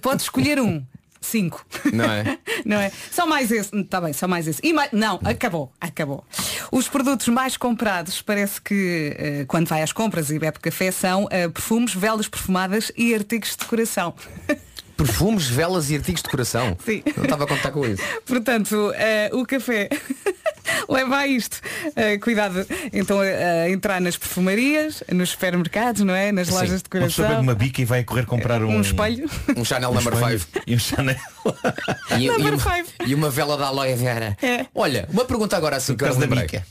[0.00, 0.86] Podes escolher um.
[1.22, 1.64] Cinco.
[1.92, 2.38] Não é?
[2.66, 2.92] Não é?
[3.10, 3.74] Só mais esse.
[3.74, 4.60] Está bem, só mais esse.
[4.62, 4.90] E mais...
[4.92, 5.72] Não, acabou.
[5.80, 6.24] Acabou.
[6.70, 11.28] Os produtos mais comprados, parece que eh, quando vai às compras e bebe café, são
[11.30, 14.14] eh, perfumes, velas perfumadas e artigos de decoração.
[14.94, 16.76] Perfumes, velas e artigos de decoração.
[16.84, 17.02] Sim.
[17.16, 18.02] Não estava a contar com isso.
[18.24, 19.88] Portanto, eh, o café
[20.88, 21.60] leva a isto.
[21.96, 26.32] Eh, cuidado, então, a entrar nas perfumarias, nos supermercados, não é?
[26.32, 26.54] Nas Sim.
[26.54, 27.40] lojas de Uma decoração.
[27.40, 29.28] uma bica e vai correr comprar um, Um espelho.
[29.56, 30.62] Um Chanel um number espelho 5.
[30.66, 31.16] E um Chanel.
[32.18, 32.88] E, Number e uma, five.
[33.06, 34.36] e uma vela da aloe vera.
[34.42, 34.66] É.
[34.74, 36.42] Olha, uma pergunta agora assim que eu lembrei.
[36.44, 36.66] bica.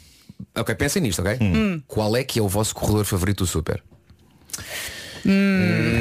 [0.56, 1.38] Ok, pensem nisto, ok?
[1.88, 3.82] Qual é que é o vosso corredor favorito do super?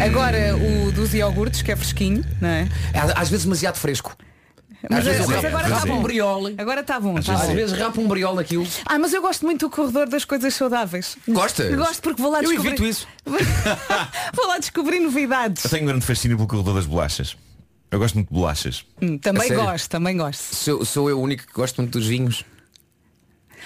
[0.05, 2.69] Agora o dos iogurtes, que é fresquinho, não é?
[3.17, 4.17] Às vezes demasiado fresco.
[4.89, 6.03] Mas, Às vezes mas rapa- agora está um bom.
[6.03, 6.55] briole.
[6.57, 7.21] Agora está bom.
[7.21, 8.67] tá Às vezes rapa um briol naquilo.
[8.87, 11.17] Ah, mas eu gosto muito do corredor das coisas saudáveis.
[11.29, 11.75] Gostas?
[11.77, 12.69] Gosto porque vou lá Eu descobrir.
[12.69, 13.07] evito isso.
[14.35, 15.65] vou lá descobrir novidades.
[15.65, 17.37] Eu tenho um grande fascínio pelo corredor das bolachas.
[17.91, 18.85] Eu gosto muito de bolachas.
[19.03, 20.55] Hum, também gosto, também gosto.
[20.55, 22.45] Sou, sou eu o único que gosto muito dos vinhos.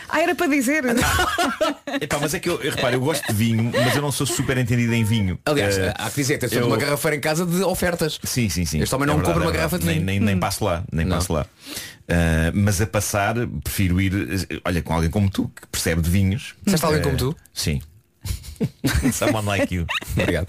[0.08, 0.82] Ah, era para dizer.
[2.00, 4.26] Epá, mas é que eu, eu reparo, eu gosto de vinho, mas eu não sou
[4.26, 5.38] super entendido em vinho.
[5.46, 8.18] Aliás, Eh, há que dizer, tens eu- uma garrafeira em casa de ofertas.
[8.22, 8.80] Sim, sim, sim.
[8.80, 9.56] Este homem não É verdade, compra é uma verdade.
[9.56, 10.06] garrafa de nem, vinho.
[10.06, 11.16] nem, nem passo lá, nem Não.
[11.16, 11.46] passo lá.
[12.08, 14.12] Ah, mas a passar, prefiro ir,
[14.50, 16.54] eh, olha, com alguém como tu, que percebe de vinhos.
[16.62, 17.36] Disseste alguém Eh, como tu?
[17.52, 17.80] Sim.
[19.12, 19.86] Someone like you.
[20.16, 20.46] Obrigado.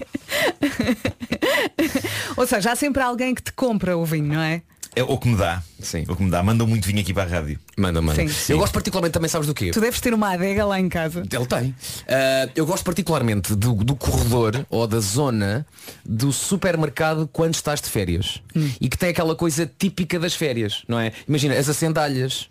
[2.36, 4.62] Ou seja, há sempre alguém que te compra o vinho, não é?
[4.96, 5.62] É o que me dá.
[5.78, 6.06] Sim.
[6.08, 6.42] O que me dá.
[6.42, 7.60] Mandam muito vinho aqui para a rádio.
[7.76, 8.26] Manda, manda.
[8.28, 8.54] Sim.
[8.54, 9.70] Eu gosto particularmente também, sabes do quê?
[9.70, 11.22] Tu deves ter uma adega lá em casa.
[11.30, 11.74] Ele tem.
[12.08, 15.66] Ah, eu gosto particularmente do, do corredor ou da zona
[16.02, 18.40] do supermercado quando estás de férias.
[18.80, 21.12] E que tem aquela coisa típica das férias, não é?
[21.28, 22.48] Imagina, as acendalhas,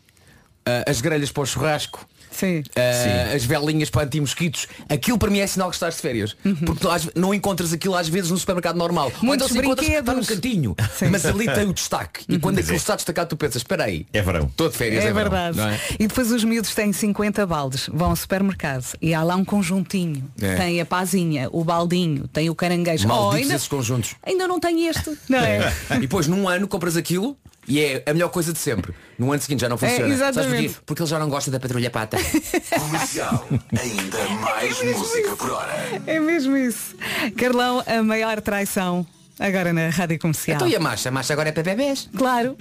[0.68, 2.08] ah, as grelhas para o churrasco.
[2.36, 2.64] Sim.
[2.76, 6.80] ah, as velinhas para anti-mosquitos aquilo para mim é sinal que estás de férias porque
[6.82, 9.86] tu às- não encontras aquilo às vezes no supermercado normal Ou Muitos então se encontras
[9.88, 10.28] porque está num brinquedos.
[10.28, 10.76] cantinho
[11.12, 14.22] mas ali tem o destaque e quando aquilo está destacado tu pensas espera aí É
[14.22, 14.46] verão.
[14.46, 15.58] estou de férias É, é, verão", verdade.
[15.58, 15.80] não é?
[16.00, 20.30] E depois os miúdos têm 50 baldes, vão ao supermercado e há lá um conjuntinho.
[20.42, 20.56] É.
[20.56, 23.08] Tem a pazinha, o baldinho, tem o caranguejo.
[23.08, 25.74] malditos Oh, ainda, esses conjuntos ainda não tem este, não é?
[25.96, 28.94] E depois num ano compras aquilo e é a melhor coisa de sempre.
[29.18, 30.02] No ano seguinte já não funciona.
[30.18, 30.68] Sabes É, exatamente.
[30.70, 30.82] porquê?
[30.86, 32.18] Porque ele já não gosta da patrulha pata.
[32.80, 33.48] Comercial.
[33.80, 35.74] Ainda mais música por hora.
[36.06, 36.96] É mesmo isso.
[37.38, 39.06] Carlão, a maior traição.
[39.40, 40.56] Agora na rádio comercial.
[40.56, 41.10] então e a marcha?
[41.10, 42.10] A marcha agora é para bebés.
[42.18, 42.58] Claro.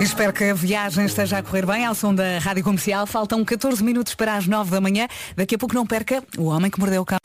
[0.00, 3.06] Espero que a viagem esteja a correr bem ao som da Rádio Comercial.
[3.06, 5.06] Faltam 14 minutos para as 9 da manhã.
[5.36, 7.18] Daqui a pouco não perca o homem que mordeu o cão.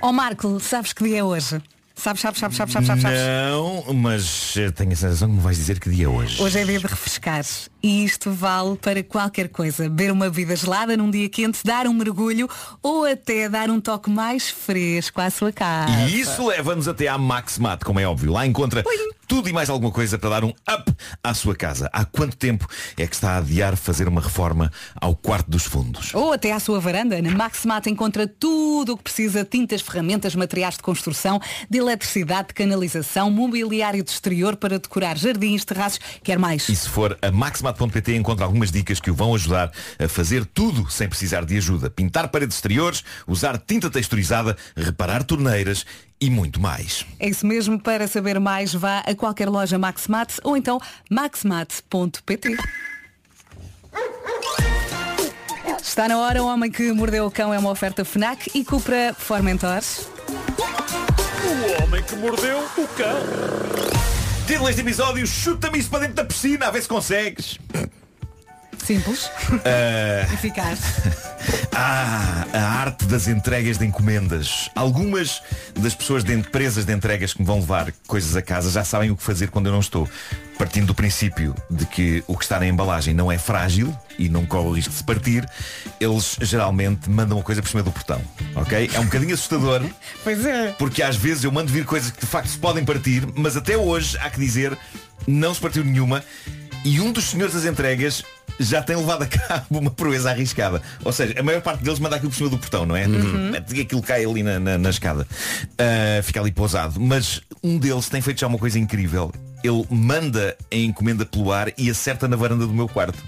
[0.00, 1.60] Ó Marco, sabes que dia é hoje?
[2.02, 3.18] Sabes, sabes, sabes, sabes, sabes, sabes.
[3.48, 6.42] Não, mas tenho a sensação que me vais dizer que dia é hoje.
[6.42, 7.44] Hoje é dia de refrescar
[7.82, 9.84] e isto vale para qualquer coisa.
[9.84, 12.48] Beber uma bebida gelada num dia quente, dar um mergulho
[12.82, 15.92] ou até dar um toque mais fresco à sua casa.
[16.08, 18.32] E isso leva-nos até à Maxmat, como é óbvio.
[18.32, 18.84] Lá encontra
[19.26, 21.88] tudo e mais alguma coisa para dar um up à sua casa.
[21.92, 22.68] Há quanto tempo
[22.98, 26.14] é que está a adiar fazer uma reforma ao quarto dos fundos?
[26.14, 27.20] Ou até à sua varanda.
[27.22, 29.42] Na Maximat encontra tudo o que precisa.
[29.44, 35.64] Tintas, ferramentas, materiais de construção, de eletricidade, de canalização, mobiliário de exterior para decorar jardins,
[35.64, 35.98] terraços.
[36.22, 36.68] Quer mais?
[36.68, 37.30] E se for a
[37.72, 41.90] Maxmat.pt encontra algumas dicas que o vão ajudar a fazer tudo sem precisar de ajuda.
[41.90, 45.84] Pintar paredes exteriores, usar tinta texturizada, reparar torneiras
[46.20, 47.04] e muito mais.
[47.18, 47.80] É isso mesmo.
[47.80, 50.80] Para saber mais, vá a qualquer loja Maximat ou então
[51.10, 52.56] maximat.pt.
[55.80, 59.14] Está na hora, o homem que mordeu o cão é uma oferta FNAC e Cupra
[59.18, 59.82] Formentor.
[60.58, 64.11] O homem que mordeu o cão.
[64.46, 67.58] Título deste episódio, chuta-me isso para dentro da piscina, a ver se consegues.
[68.84, 69.30] Simples,
[69.64, 70.78] Ah, eficaz.
[71.72, 74.70] Ah, a arte das entregas de encomendas.
[74.74, 75.42] Algumas
[75.74, 79.10] das pessoas de empresas de entregas que me vão levar coisas a casa já sabem
[79.10, 80.08] o que fazer quando eu não estou.
[80.58, 84.44] Partindo do princípio de que o que está na embalagem não é frágil e não
[84.44, 85.48] corre o risco de se partir,
[85.98, 88.20] eles geralmente mandam a coisa por cima do portão.
[88.54, 88.90] Ok?
[88.92, 89.82] É um bocadinho assustador.
[90.22, 90.72] Pois é.
[90.78, 93.76] Porque às vezes eu mando vir coisas que de facto se podem partir, mas até
[93.76, 94.76] hoje, há que dizer,
[95.26, 96.22] não se partiu nenhuma.
[96.84, 98.22] E um dos senhores das entregas
[98.62, 100.80] já tem levado a cabo uma proeza arriscada.
[101.04, 103.06] Ou seja, a maior parte deles manda aquilo por cima do portão, não é?
[103.06, 105.26] Mete que Aquilo cai ali na, na- na escada.
[105.78, 107.00] Ah, fica ali pousado.
[107.00, 109.32] Mas um deles tem feito já uma coisa incrível.
[109.64, 113.18] Ele manda a encomenda pelo ar e acerta na varanda do meu quarto.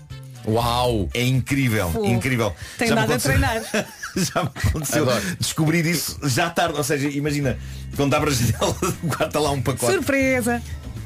[0.47, 1.09] Uau!
[1.15, 2.05] É incrível, Fofo.
[2.07, 2.55] incrível.
[2.77, 3.63] Tem Já nada a treinar.
[4.15, 5.37] já me aconteceu Adoro.
[5.41, 6.77] descobrir isso já tarde.
[6.77, 7.57] Ou seja, imagina,
[7.97, 8.77] quando abre a janela
[9.27, 9.93] está lá um pacote.
[9.95, 10.61] Surpresa.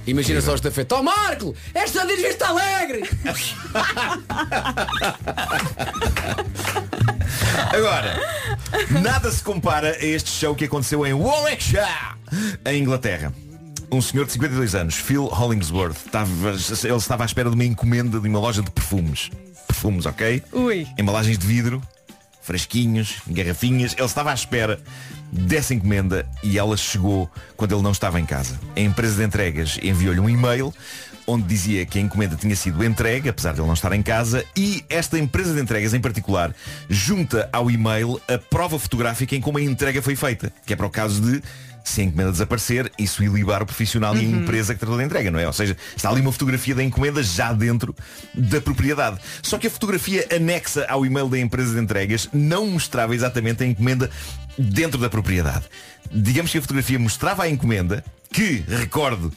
[0.09, 0.97] Imagina só esta feita.
[0.97, 1.55] Ó Marco!
[1.75, 3.03] Esta diz vista alegre!
[7.71, 8.19] Agora,
[9.03, 11.85] nada se compara a este show que aconteceu em Warwickshire,
[12.65, 13.35] em Inglaterra.
[13.93, 18.19] Um senhor de 52 anos, Phil Hollingsworth, estava, ele estava à espera de uma encomenda
[18.19, 19.31] de uma loja de perfumes.
[19.67, 20.43] Perfumes, ok?
[20.53, 20.87] Ui.
[20.99, 21.83] Embalagens de vidro,
[22.41, 23.93] fresquinhos, garrafinhas.
[23.93, 24.81] Ele estava à espera
[25.31, 28.59] dessa encomenda e ela chegou quando ele não estava em casa.
[28.77, 30.73] A empresa de entregas enviou-lhe um e-mail
[31.27, 34.45] onde dizia que a encomenda tinha sido entregue, apesar de ele não estar em casa,
[34.57, 36.55] e esta empresa de entregas em particular
[36.89, 40.87] junta ao e-mail a prova fotográfica em como a entrega foi feita, que é para
[40.87, 41.43] o caso de
[41.85, 45.31] se a encomenda desaparecer, isso ilibar o profissional e a empresa que tratou da entrega,
[45.31, 45.47] não é?
[45.47, 47.95] Ou seja, está ali uma fotografia da encomenda já dentro
[48.35, 49.19] da propriedade.
[49.43, 53.67] Só que a fotografia anexa ao e-mail da empresa de entregas não mostrava exatamente a
[53.67, 54.11] encomenda
[54.59, 55.65] dentro da propriedade.
[56.11, 59.33] Digamos que a fotografia mostrava a encomenda, que, recordo,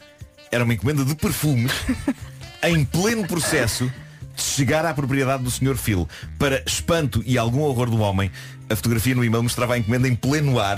[0.52, 1.72] era uma encomenda de perfumes,
[2.64, 3.92] em pleno processo
[4.36, 5.76] de chegar à propriedade do Sr.
[5.76, 6.08] Phil.
[6.40, 8.32] Para espanto e algum horror do homem,
[8.70, 10.78] a fotografia no e-mail mostrava a encomenda em pleno ar,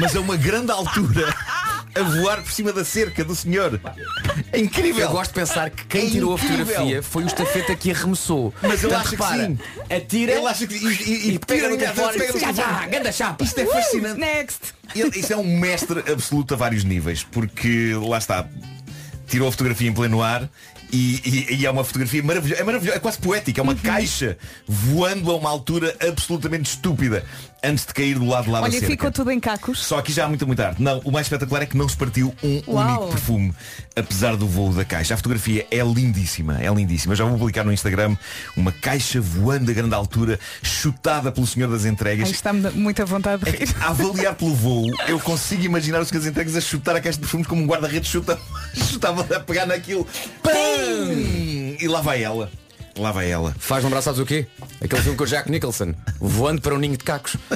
[0.00, 1.34] mas a uma grande altura,
[1.98, 3.80] a voar por cima da cerca do senhor.
[4.52, 5.02] É incrível.
[5.06, 6.66] Eu gosto de pensar que quem É tirou a incrível.
[6.66, 8.52] fotografia foi o estafeta que arremessou.
[8.62, 9.58] Mas ele Portanto, acha que repara, sim.
[9.94, 12.18] Atira Ele acha que e, e, e pega no telefone.
[12.18, 13.44] pega no Já, já, ganda chapa.
[13.44, 14.20] Isto é fascinante.
[14.20, 14.60] Next.
[14.94, 18.46] Ele, isso é um mestre absoluto a vários níveis, porque lá está,
[19.28, 20.48] tirou a fotografia em pleno ar
[20.92, 23.70] e, e- e é uma fotografia maravilhosa, é maravilhosa, é quase poética, é Uhum.
[23.70, 27.24] uma caixa voando a uma altura absolutamente estúpida
[27.66, 28.86] antes de cair do lado de lá da Olha, cerca.
[28.86, 29.78] ficou tudo em cacos.
[29.80, 30.82] Só que já há muita, muita arte.
[30.82, 32.86] Não, o mais espetacular é que não se partiu um Uau.
[32.86, 33.54] único perfume,
[33.94, 35.14] apesar do voo da caixa.
[35.14, 37.12] A fotografia é lindíssima, é lindíssima.
[37.12, 38.16] Eu já vou publicar no Instagram
[38.56, 42.26] uma caixa voando a grande altura, chutada pelo senhor das entregas.
[42.26, 43.74] Ai, está-me muita vontade de rir.
[43.80, 47.20] A avaliar pelo voo, eu consigo imaginar os senhores entregues a chutar a caixa de
[47.20, 48.38] perfumes como um guarda-redes chuta,
[48.74, 50.06] chutava a pegar naquilo.
[50.42, 51.12] Pam!
[51.80, 52.50] E lá vai ela.
[52.96, 53.54] Lá vai ela.
[53.58, 54.46] Faz lembrar, sabes o quê?
[54.80, 57.36] Aquele filme com o Jack Nicholson, voando para um ninho de cacos.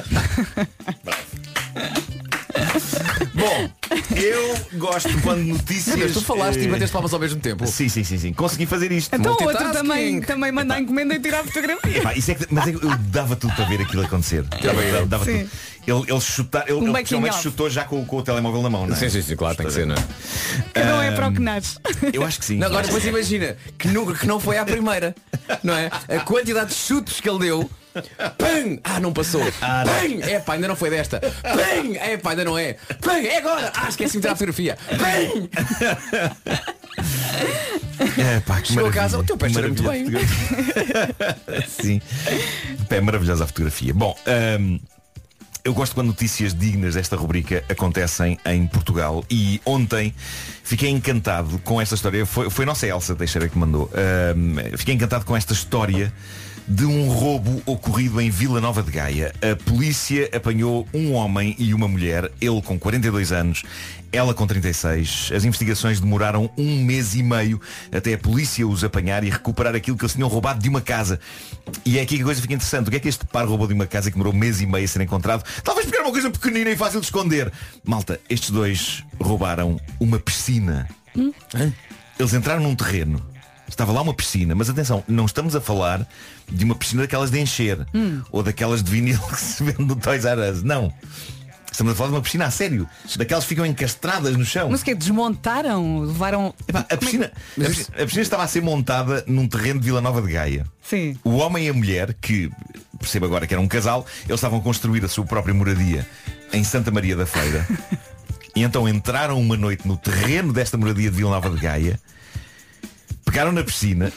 [3.33, 3.69] Bom,
[4.15, 5.95] eu gosto quando notícias.
[5.97, 7.67] Mas tu falaste e eh, bateste palmas ao mesmo tempo.
[7.67, 8.33] Sim, sim, sim, sim.
[8.33, 9.15] Consegui fazer isto.
[9.15, 11.97] Então o outro também, também manda a encomenda e tira a fotografia.
[11.97, 14.43] Epá, isso é que, mas é que eu dava tudo para ver aquilo acontecer.
[14.43, 15.39] Dava, dava, dava Sim.
[15.39, 15.51] tudo.
[15.87, 17.41] Ele, ele, chutar, ele, Um ele making of.
[17.41, 18.97] chutou já com, com o telemóvel na mão, não é?
[18.97, 20.03] Sim, sim, sim, claro, tem que ser, não é?
[20.73, 21.77] Cada um é para o que nasce.
[22.13, 22.57] Eu acho que sim.
[22.57, 25.15] Não, agora depois imagina que, nunca, que não foi à primeira.
[25.63, 25.89] Não é?
[26.07, 27.69] A quantidade de chutes que ele deu.
[28.37, 28.79] Pam!
[28.83, 29.41] Ah, não passou.
[29.59, 30.21] Pam!
[30.21, 31.19] É pá, ainda não foi desta.
[31.19, 31.95] Pam!
[31.99, 32.77] É pá, ainda não é.
[33.01, 33.17] Pam!
[33.17, 33.71] É agora!
[33.81, 34.77] Ah, esqueci de tirar a fotografia.
[34.97, 35.49] Pam!
[38.17, 40.19] É, pá, que Chegou a casa, o teu pé cheira muito fotografia.
[41.69, 42.01] Sim.
[42.89, 43.93] É maravilhosa a fotografia.
[43.93, 44.17] Bom,
[44.59, 44.79] hum,
[45.63, 50.13] eu gosto quando notícias dignas desta rubrica acontecem em Portugal e ontem
[50.63, 52.25] fiquei encantado com esta história.
[52.25, 53.89] Foi, foi a nossa Elsa Teixeira que mandou.
[54.35, 56.11] Hum, fiquei encantado com esta história
[56.67, 59.33] de um roubo ocorrido em Vila Nova de Gaia.
[59.41, 63.63] A polícia apanhou um homem e uma mulher, ele com 42 anos,
[64.11, 65.31] ela com 36.
[65.33, 67.59] As investigações demoraram um mês e meio
[67.91, 71.19] até a polícia os apanhar e recuperar aquilo que eles tinham roubado de uma casa.
[71.85, 72.87] E é aqui que a coisa fica interessante.
[72.87, 74.65] O que é que este par roubou de uma casa que demorou um mês e
[74.65, 75.43] meio a ser encontrado?
[75.63, 77.51] Talvez porque era uma coisa pequenina e fácil de esconder.
[77.83, 80.87] Malta, estes dois roubaram uma piscina.
[81.55, 81.73] Hã?
[82.19, 83.30] Eles entraram num terreno.
[83.71, 86.05] Estava lá uma piscina, mas atenção, não estamos a falar
[86.51, 87.79] de uma piscina daquelas de encher
[88.29, 90.61] ou daquelas de vinil que se vende no Toys R Us.
[90.61, 90.93] Não.
[91.71, 92.87] Estamos a falar de uma piscina a sério.
[93.15, 94.69] Daquelas que ficam encastradas no chão.
[94.69, 96.01] Mas o que desmontaram?
[96.01, 96.53] Levaram.
[96.67, 100.01] Epá, a, piscina, a, piscina, a piscina estava a ser montada num terreno de Vila
[100.01, 100.65] Nova de Gaia.
[100.83, 101.17] Sim.
[101.23, 102.51] O homem e a mulher, que
[102.99, 106.05] percebo agora que era um casal, eles estavam a construir a sua própria moradia
[106.51, 107.65] em Santa Maria da Feira.
[108.53, 111.97] e então entraram uma noite no terreno desta moradia de Vila Nova de Gaia,
[113.31, 114.11] pegaram na piscina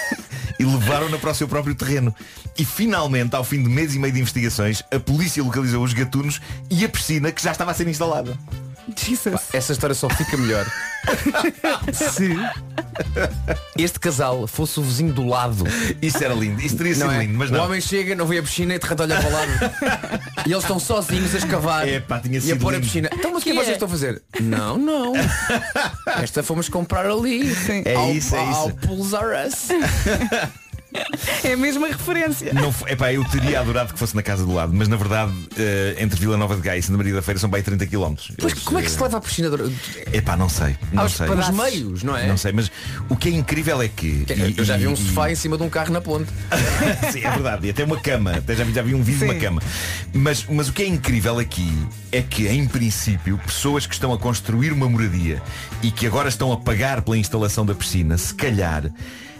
[0.58, 2.14] e levaram-na para o seu próprio terreno.
[2.56, 6.40] E finalmente, ao fim de mês e meio de investigações, a polícia localizou os gatunos
[6.70, 8.38] e a piscina que já estava a ser instalada.
[8.96, 9.40] Jesus.
[9.52, 10.66] Essa história só fica melhor
[11.92, 12.34] se
[13.76, 15.64] este casal fosse o vizinho do lado.
[16.00, 17.20] Isso era lindo, isso teria sido Não é?
[17.24, 17.64] lindo, mas o não.
[17.64, 19.50] homem chega, não vê a piscina e de olha para o lado.
[20.46, 22.86] e eles estão sozinhos a escavar Epá, e a pôr a lindo.
[22.86, 23.10] piscina.
[23.12, 23.72] Então mas o que, é Que que vocês é?
[23.72, 24.22] estão a fazer?
[24.40, 25.12] Não, não.
[26.22, 27.52] Esta fomos comprar ali.
[27.84, 28.76] É ao, isso, é Ao isso.
[28.86, 29.68] Pools R Us.
[31.42, 32.52] É a mesma referência.
[32.54, 35.96] Não, epá, eu teria adorado que fosse na casa do lado, mas na verdade eh,
[35.98, 38.14] entre Vila Nova de Gaia e Santa Maria da Feira são bem 30 km.
[38.38, 39.50] Pois como é que se leva a piscina?
[40.12, 40.76] Epá, não sei.
[40.92, 41.26] Não Aos sei.
[41.28, 41.54] pedaços.
[41.56, 42.26] meios, não é?
[42.28, 42.70] Não sei, mas
[43.08, 44.24] o que é incrível é que.
[44.28, 46.30] e- Eu já vi um e- sofá em cima de um carro na ponte.
[47.12, 47.66] Sim, é verdade.
[47.66, 48.32] E até uma cama.
[48.36, 49.40] Até já, vi- já vi um vídeo de uma Sim.
[49.40, 49.62] cama.
[50.12, 51.72] Mas, mas o que é incrível aqui
[52.12, 55.42] é que, em princípio, pessoas que estão a construir uma moradia
[55.82, 58.84] e que agora estão a pagar pela instalação da piscina, se calhar,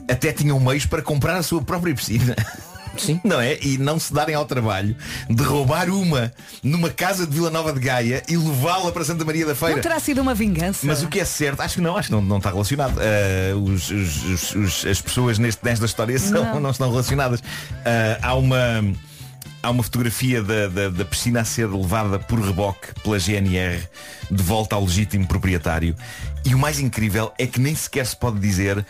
[0.09, 2.35] até tinham meios para comprar a sua própria piscina.
[2.97, 3.21] Sim.
[3.25, 3.59] Não é?
[3.61, 4.95] E não se darem ao trabalho
[5.29, 9.45] de roubar uma numa casa de Vila Nova de Gaia e levá-la para Santa Maria
[9.45, 9.75] da Feira.
[9.75, 10.87] Não terá sido uma vingança.
[10.87, 13.01] Mas o que é certo, acho que não, acho que não, não está relacionado.
[13.01, 16.61] Ah, os- os- os- as pessoas neste, nesta história são, não.
[16.61, 16.71] Não.
[16.71, 17.43] estão relacionadas.
[17.85, 18.57] Ah, há uma.
[19.61, 23.81] Há uma fotografia da, da, da piscina a ser levada por reboque pela GNR
[24.31, 25.97] de volta ao legítimo proprietário.
[26.45, 28.85] E o mais incrível é que nem sequer se pode dizer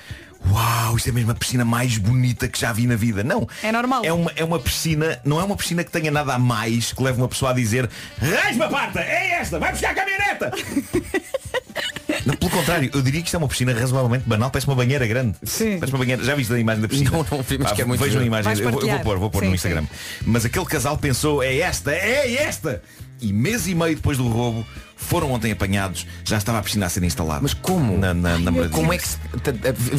[0.50, 3.24] Uau, isto é mesmo a piscina mais bonita que já vi na vida.
[3.24, 3.48] Não.
[3.62, 4.04] É normal.
[4.04, 7.02] É uma, é uma piscina, não é uma piscina que tenha nada a mais que
[7.02, 7.88] leve uma pessoa a dizer
[8.20, 10.52] Rasma parta, é esta, vai buscar a caminhoneta!
[12.26, 15.06] Não, pelo contrário, eu diria que isto é uma piscina razoavelmente banal, parece uma banheira
[15.06, 15.36] grande.
[15.42, 15.78] Sim.
[15.78, 16.24] Parece uma banheira.
[16.24, 17.10] Já viste a imagem da piscina?
[17.10, 19.18] Não, não vi, mas Pá, quero muito Vejam a imagem, eu, vou- eu vou pôr,
[19.18, 19.84] vou pôr Sim, no Instagram.
[20.24, 22.82] Mas aquele casal pensou, é esta, é esta!
[23.20, 26.88] e mês e meio depois do roubo foram ontem apanhados, já estava a piscina a
[26.88, 27.40] ser instalada.
[27.42, 27.98] Mas como?
[27.98, 28.68] Na, na, na.
[28.68, 29.18] Como é que se-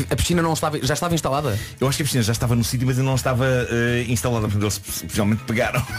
[0.10, 1.58] a, a piscina não estava, já estava instalada?
[1.80, 4.42] Eu acho que a piscina já estava no sítio, mas ainda não estava eh, instalada,
[4.48, 5.86] portanto eles possivelmente pegaram.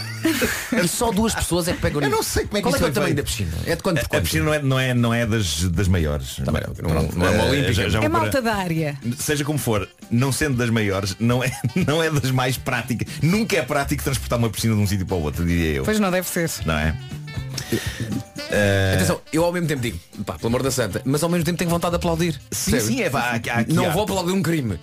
[0.83, 2.77] E só duas pessoas é que pegam Eu não sei como é que Qual é,
[2.77, 3.51] que é o foi tamanho da piscina?
[3.65, 4.23] É de quanto por A, a quanto?
[4.23, 6.35] piscina não é, não é, não é das, das maiores.
[6.43, 7.73] Também não, não- não é uma Eh, olímpica.
[7.73, 8.97] já- já É malta da área.
[9.17, 11.51] Seja como for, não sendo das maiores, não é,
[11.87, 13.07] não é das mais práticas.
[13.21, 15.83] Nunca é prático transportar uma piscina de um sítio para o outro, diria eu.
[15.83, 16.49] Pois não deve ser.
[16.65, 16.95] Não é?
[18.51, 21.43] Eh, Atenção, eu ao mesmo tempo digo, pá, pelo amor da santa, mas ao mesmo
[21.45, 22.39] tempo tenho vontade de aplaudir.
[22.51, 24.79] sim, sim, é vá, há- aqui Não há- vou aplaudir um crime.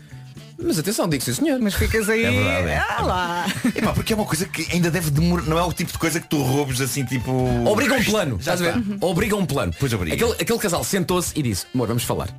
[0.57, 1.59] Mas atenção, digo sim senhor.
[1.61, 2.25] Mas ficas aí.
[2.25, 2.79] É verdade, é.
[2.79, 3.47] Ah lá.
[3.75, 5.43] Epá, porque é uma coisa que ainda deve demorar.
[5.47, 7.33] Não é o tipo de coisa que tu roubes assim tipo.
[7.69, 8.93] Obriga um plano, Já estás a ver?
[8.95, 9.05] está.
[9.07, 9.75] Obriga um plano.
[9.81, 10.15] Pois obriga.
[10.15, 12.29] Aquele, aquele casal sentou-se e disse, amor, vamos falar.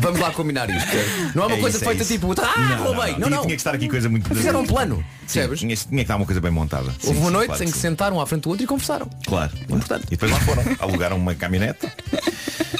[0.00, 0.88] vamos lá combinar isto.
[1.34, 2.12] Não é uma É coisa isso, é feita isso.
[2.12, 3.12] tipo, ah, roubei.
[3.12, 3.42] Não, Tinha, não.
[3.42, 4.28] tinha que estar aqui coisa muito.
[4.34, 4.96] Fizeram um plano.
[5.26, 5.60] Sim, Percebes?
[5.60, 6.90] tinha, tinha que estar uma coisa bem montada.
[6.98, 7.76] Sim, Houve uma sim, noite claro em que sim.
[7.76, 9.08] se sentaram à frente do outro e conversaram.
[9.26, 9.64] Claro, claro.
[9.76, 10.04] Importante.
[10.08, 11.88] E depois lá foram, alugaram uma caminhonete,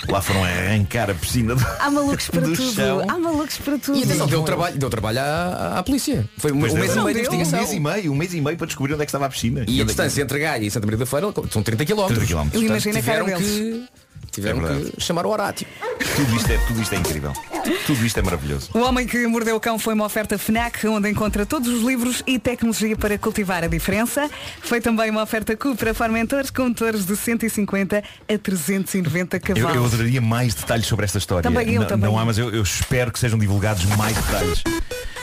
[0.09, 2.73] lá foram arrancar a piscina do, Há malucos para do tudo.
[2.75, 3.05] chão.
[3.09, 3.99] Há malucos para tudo.
[3.99, 6.29] E atenção, deu trabalho, deu trabalho à, à polícia.
[6.39, 7.31] Foi um, Pois um mês e meio de deu.
[7.31, 7.59] Um investigação.
[7.61, 9.65] mês e meio, um mês e meio para descobrir onde é que estava a piscina.
[9.67, 12.07] E a distância entre Gaia e Santa Maria da Feira são 30 km.
[12.07, 12.61] 30 quilómetros.
[12.63, 13.83] Eu imagino a cara deles.
[14.33, 15.67] Tiveram É que chamar o Horácio.
[16.17, 17.33] Tudo isto, é, tudo isto é incrível.
[17.87, 18.71] Tudo isto é maravilhoso.
[18.75, 22.23] O Homem que Mordeu o Cão foi uma oferta FNAC, onde encontra todos os livros
[22.27, 24.29] e tecnologia para cultivar a diferença.
[24.63, 29.77] Foi também uma oferta Cupra Formentores com motores de 150 a 390 Eu, cavalos.
[29.77, 31.43] eu adoraria mais detalhes sobre esta história.
[31.43, 32.19] Também eu, não, também não eu.
[32.19, 34.65] há, mas eu, eu espero que sejam divulgados mais detalhes.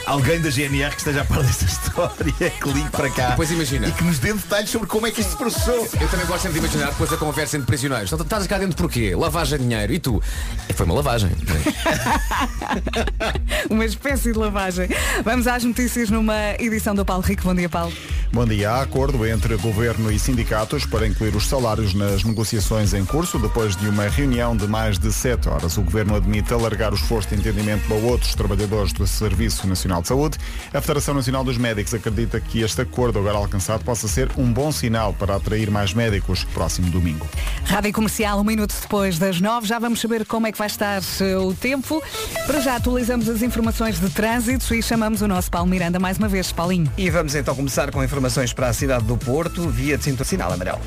[0.10, 3.88] Alguém da GNR que esteja a par desta história, que ligue para cá Depois imagina.
[3.88, 5.88] e que nos dê detalhes sobre como é que isto se processou.
[6.02, 8.12] Eu também gosto sempre de imaginar depois a conversa entre prisioneiros.
[8.12, 9.14] Então, estás cá dentro porquê?
[9.16, 9.94] Lavagem de dinheiro.
[9.94, 10.20] E tu?
[10.68, 11.30] É, Foi uma lavagem.
[13.70, 14.90] Uma espécie de lavagem.
[15.24, 17.44] Vamos às notícias numa edição do Paulo Rico.
[17.44, 17.94] Bom dia, Paulo.
[18.34, 18.72] Bom dia.
[18.72, 23.38] Há acordo entre governo e sindicatos para incluir os salários nas negociações em curso.
[23.38, 27.30] Depois de uma reunião de mais de sete horas, o governo admite alargar o esforço
[27.30, 30.38] de entendimento para outros trabalhadores do Serviço Nacional de Saúde.
[30.74, 34.72] A Federação Nacional dos Médicos acredita que este acordo agora alcançado possa ser um bom
[34.72, 37.28] sinal para atrair mais médicos próximo domingo.
[37.66, 39.68] Rádio Comercial, um minuto depois das nove.
[39.68, 42.02] Já vamos saber como é que vai estar eh, o tempo.
[42.46, 46.28] Para já atualizamos as informações de trânsito e chamamos o nosso Paulo Miranda mais uma
[46.28, 46.52] vez.
[46.52, 46.92] Paulinho.
[46.98, 50.52] E vamos então começar com informações para a cidade do Porto, via de cinto sinal
[50.52, 50.82] amarelo.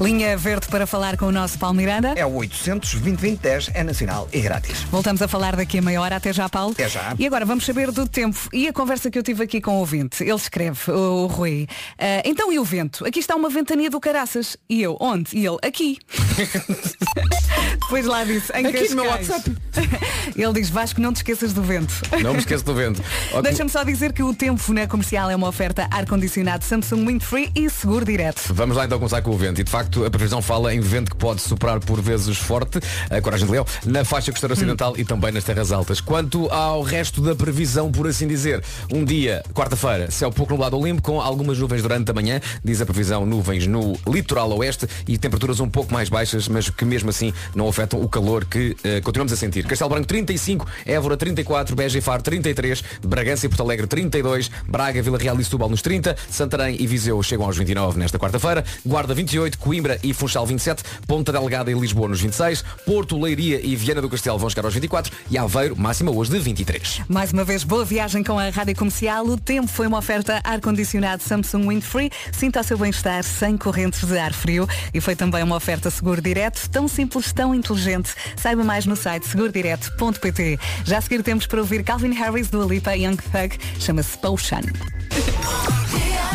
[0.00, 2.12] Linha verde para falar com o nosso Paulo Miranda.
[2.16, 4.82] É o 800 2010 é nacional e grátis.
[4.90, 6.16] Voltamos a falar daqui a meia hora.
[6.16, 6.72] Até já, Paulo.
[6.72, 7.14] Até já.
[7.18, 8.35] E agora vamos saber do tempo.
[8.52, 10.22] E a conversa que eu tive aqui com o ouvinte.
[10.22, 11.66] Ele escreve, o, o Rui.
[11.98, 13.06] "Ah, então e o vento?
[13.06, 14.56] Aqui está uma ventania do caraças.
[14.68, 15.36] E eu, onde?
[15.36, 15.98] E ele, aqui.
[17.80, 19.10] Depois lá disse, em Aqui no meu.
[19.10, 19.56] WhatsApp.
[20.34, 21.94] Ele diz, Vasco, não te esqueças do vento.
[22.22, 23.02] Não me esqueço do vento.
[23.42, 27.70] Deixa-me só dizer que o tempo na comercial é uma oferta ar-condicionado Samsung Windfree e
[27.70, 28.42] seguro direto.
[28.52, 29.60] Vamos lá então começar com o vento.
[29.60, 32.80] E de facto a previsão fala em vento que pode superar por vezes forte,
[33.10, 36.00] a coragem de leão, na faixa costeira ocidental e também nas terras altas.
[36.00, 38.62] Quanto ao resto da previsão, por assim dizer,
[38.92, 42.80] um dia, quarta-feira, céu pouco nublado ao limpo, com algumas nuvens durante a manhã, diz
[42.80, 47.10] a previsão nuvens no litoral oeste e temperaturas um pouco mais baixas, mas que mesmo
[47.10, 49.66] assim não afetam o calor que eh, continuamos a sentir.
[49.66, 55.02] Castelo Branco 35, Évora 34, Beja e Faro 33, Bragança e Porto Alegre 32, Braga,
[55.02, 59.14] Vila Real e Setúbal nos 30, Santarém e Viseu chegam aos 29 nesta quarta-feira, Guarda
[59.14, 64.00] 28, Coimbra e Funchal 27, Ponta Delgada e Lisboa nos 26, Porto, Leiria e Viana
[64.00, 67.02] do Castelo vão chegar aos 24 e Aveiro, máxima hoje de 23.
[67.08, 69.26] Mais uma vez, boa viagem com a Rádio Comercial.
[69.26, 72.10] O tempo foi uma oferta ar-condicionado Samsung Windfree.
[72.30, 74.68] Sinta o seu bem-estar sem correntes de ar frio.
[74.94, 78.14] E foi também uma oferta seguro direto, tão simples, tão inteligente.
[78.36, 80.58] Saiba mais no site segurodireto.pt.
[80.84, 83.58] Já a seguir temos para ouvir Calvin Harris do Alipa Young Thug.
[83.80, 84.62] Chama-se Potion.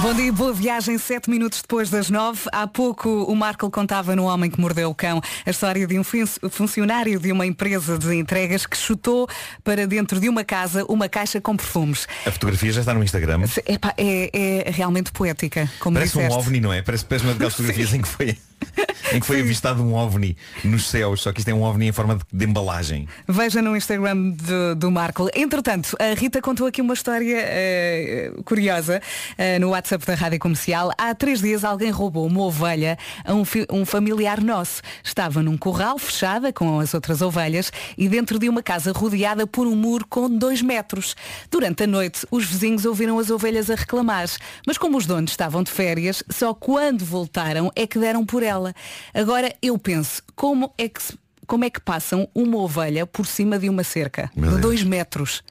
[0.02, 2.40] Bom dia, boa viagem, sete minutos depois das nove.
[2.52, 6.04] Há pouco o Marco contava no Homem que Mordeu o Cão a história de um
[6.04, 9.28] fun- funcionário de uma empresa de entregas que chutou
[9.64, 12.08] para dentro de uma casa uma caixa com perfumes.
[12.26, 13.44] A fotografia já está no Instagram.
[13.68, 16.40] Epá, é, é realmente poética, como Parece um disseste.
[16.40, 16.82] ovni, não é?
[16.82, 18.36] Parece, parece uma daquelas fotografias em que foi,
[19.14, 21.92] em que foi avistado um ovni nos céus, só que isto é um ovni em
[21.92, 23.08] forma de, de embalagem.
[23.28, 25.30] Veja no Instagram do, do Marco.
[25.36, 29.02] Entretanto, a Rita contou aqui uma história eh, curiosa
[29.38, 30.92] eh, no WhatsApp da Rádio Comercial.
[30.98, 34.82] Há três dias alguém roubou uma ovelha a um, um familiar nosso.
[35.04, 39.68] Estava num corral fechada com as outras ovelhas e dentro de uma casa rodeada por
[39.68, 41.16] um muro com dois metros.
[41.50, 44.22] Durante a noite, os vizinhos ouviram as ovelhas a reclamar.
[44.68, 48.74] Mas como os donos estavam de férias, só quando voltaram é que deram por ela.
[49.14, 53.60] Agora eu penso, como é que se como é que passam uma ovelha por cima
[53.60, 54.62] de uma cerca Meu de Deus.
[54.62, 55.44] dois metros?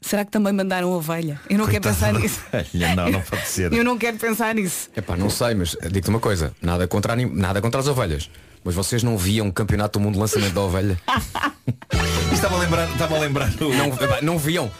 [0.00, 1.40] Será que também mandaram ovelha?
[1.48, 2.40] Eu não Coitada quero pensar nisso.
[2.52, 2.94] ovelha.
[2.96, 3.72] Não, não pode ser.
[3.72, 4.90] Eu não quero pensar nisso.
[4.96, 8.28] Epá, não sei, mas digo-te uma coisa, nada contra, anim- nada contra as ovelhas.
[8.64, 10.98] Mas vocês não viam um campeonato do mundo de lançamento da ovelha?
[12.32, 14.70] Estava a lembrar, estava a lembrar o Não, epá, não viam?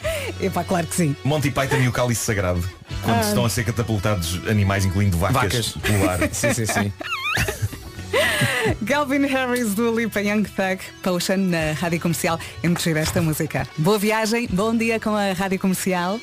[0.41, 1.17] Epá, claro que sim.
[1.25, 2.63] Monty Python e o Cálice Sagrado.
[3.03, 3.29] Quando Ah.
[3.29, 5.69] estão a ser catapultados animais, incluindo vacas, Vacas.
[5.83, 6.19] pelo ar.
[6.33, 6.93] Sim, sim, sim.
[8.87, 12.39] Calvin Harris do Lipa Young Thug, Potion na Rádio Comercial.
[12.63, 13.67] É muito gira esta música.
[13.79, 16.19] Boa viagem, bom dia com a Rádio Comercial.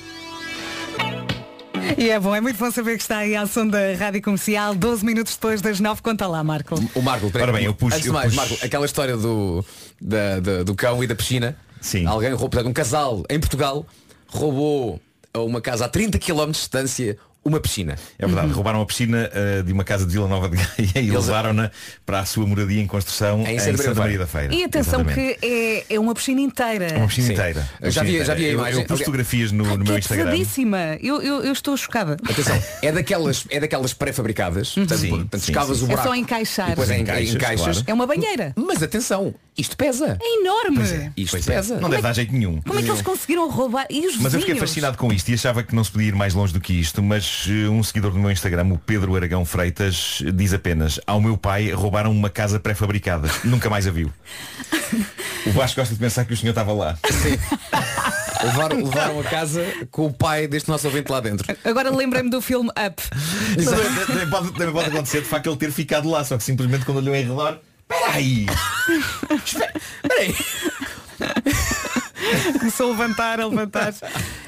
[1.97, 4.73] E é bom, é muito bom saber que está aí ao som da Rádio Comercial,
[4.73, 6.01] 12 minutos depois das 9.
[6.01, 6.75] Conta lá, Marco.
[6.95, 9.63] O Marco, peraí, bem, eu puxo- antes eu mais, puxo- Marco, aquela história do,
[9.99, 11.55] da- da- do cão e da piscina.
[11.81, 12.05] Sim.
[12.05, 13.85] Alguém roubou, portanto, um casal em Portugal
[14.27, 15.01] roubou
[15.33, 17.95] a uma casa a 30 km de distância uma piscina.
[18.19, 19.29] É verdade, roubaram a piscina
[19.59, 21.71] uh, de uma casa de Vila Nova de Gaia e levaram-na
[22.05, 24.53] para a sua moradia em construção Em em, Santa Santa, Maria Maria da Feira.
[24.53, 25.39] E atenção Exatamente.
[25.39, 25.45] que
[25.89, 26.85] é, é uma piscina inteira.
[26.87, 27.33] É uma piscina Sim.
[27.33, 27.69] inteira.
[27.81, 28.53] Uma Já vi- piscina já vi a inteira.
[28.53, 28.81] Eu- imagem.
[28.81, 30.31] Eu, pus fotografias no, no meu é Instagram.
[31.01, 32.17] Eu, eu, eu estou chocada.
[32.29, 34.69] Atenção, é daquelas, é daquelas pré-fabricadas.
[34.73, 35.91] Portanto, Sim, portanto, sim, escavas sim, o sim.
[35.93, 36.09] É buraco.
[36.09, 36.69] só encaixar.
[36.69, 37.63] Depois é em, Encaixas, em caixas.
[37.77, 37.83] claro.
[37.87, 38.53] É uma banheira.
[38.55, 40.17] Mas atenção, isto pesa.
[40.21, 41.11] É enorme.
[41.15, 41.55] Isto Pois é.
[41.55, 41.79] pesa.
[41.79, 42.61] Não deve dar jeito nenhum.
[42.61, 43.85] Como é que eles conseguiram roubar?
[43.89, 46.15] E os Mas eu fiquei fascinado com isto e achava que não se podia ir
[46.15, 49.45] mais longe do que isto, mas eh, um seguidor do meu Instagram, o Pedro Aragão
[49.45, 53.29] Freitas, diz apenas, ao meu pai roubaram uma casa pré-fabricada.
[53.43, 54.11] Nunca mais a viu.
[55.43, 56.95] O Vasco gosta de pensar que o senhor estava lá.
[58.43, 61.47] Levaram, levaram a casa com o pai deste nosso ouvinte lá dentro.
[61.63, 63.01] Agora lembrei-me do filme Up.
[63.55, 66.97] Também, também pode, pode acontecer de facto ele ter ficado lá, só que simplesmente quando
[66.97, 67.59] olhou em redor,
[67.91, 68.45] espera aí,
[69.45, 69.73] Espera
[70.19, 70.35] aí,
[72.59, 73.93] Começou a levantar, a levantar.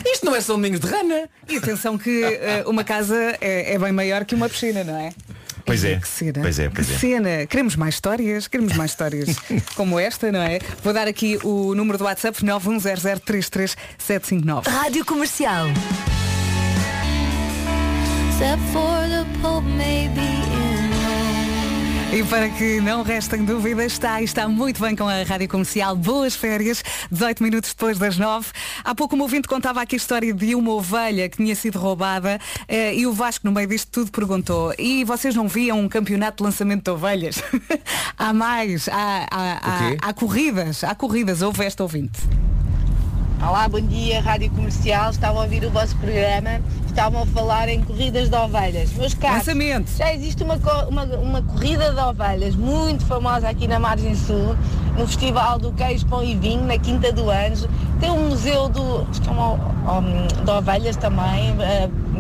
[0.06, 1.30] isto não é São Domingos de Rana.
[1.50, 5.12] E atenção que eh, uma casa é, é bem maior que uma piscina, não é?
[5.66, 6.42] Pois é, Que cena.
[6.42, 6.98] pois é, pois Que é.
[6.98, 7.46] cena.
[7.48, 9.36] Queremos mais histórias, queremos mais histórias
[9.76, 10.60] como esta, não é?
[10.84, 14.68] Vou dar aqui o número do WhatsApp 910033759.
[14.68, 15.68] Rádio Comercial.
[18.30, 20.43] Except for the Pope maybe
[22.14, 25.96] E para que não restem dúvidas, está está muito bem com a Rádio Comercial.
[25.96, 28.52] Boas férias, 18 minutos depois das 9.
[28.84, 32.40] Há pouco um ouvinte contava aqui a história de uma ovelha que tinha sido roubada
[32.68, 36.38] eh, e o Vasco, no meio disto tudo, perguntou e vocês não viam um campeonato
[36.38, 37.42] de lançamento de ovelhas?
[38.16, 42.20] há mais, há, há, há, há corridas, há corridas, houve esta ouvinte.
[43.46, 45.12] Olá, bom dia, Rádio Comercial.
[45.12, 46.62] Estava a ouvir o vosso programa.
[46.86, 48.94] Estavam a falar em corridas de ovelhas.
[48.94, 49.92] Meus caros, Lançamento.
[49.98, 50.56] já existe uma,
[50.88, 54.56] uma, uma corrida de ovelhas muito famosa aqui na Margem Sul,
[54.98, 57.68] no Festival do Queijo, Pão e Vinho, na Quinta do Anjo.
[58.00, 61.54] Tem um museu do, que é um, de ovelhas também,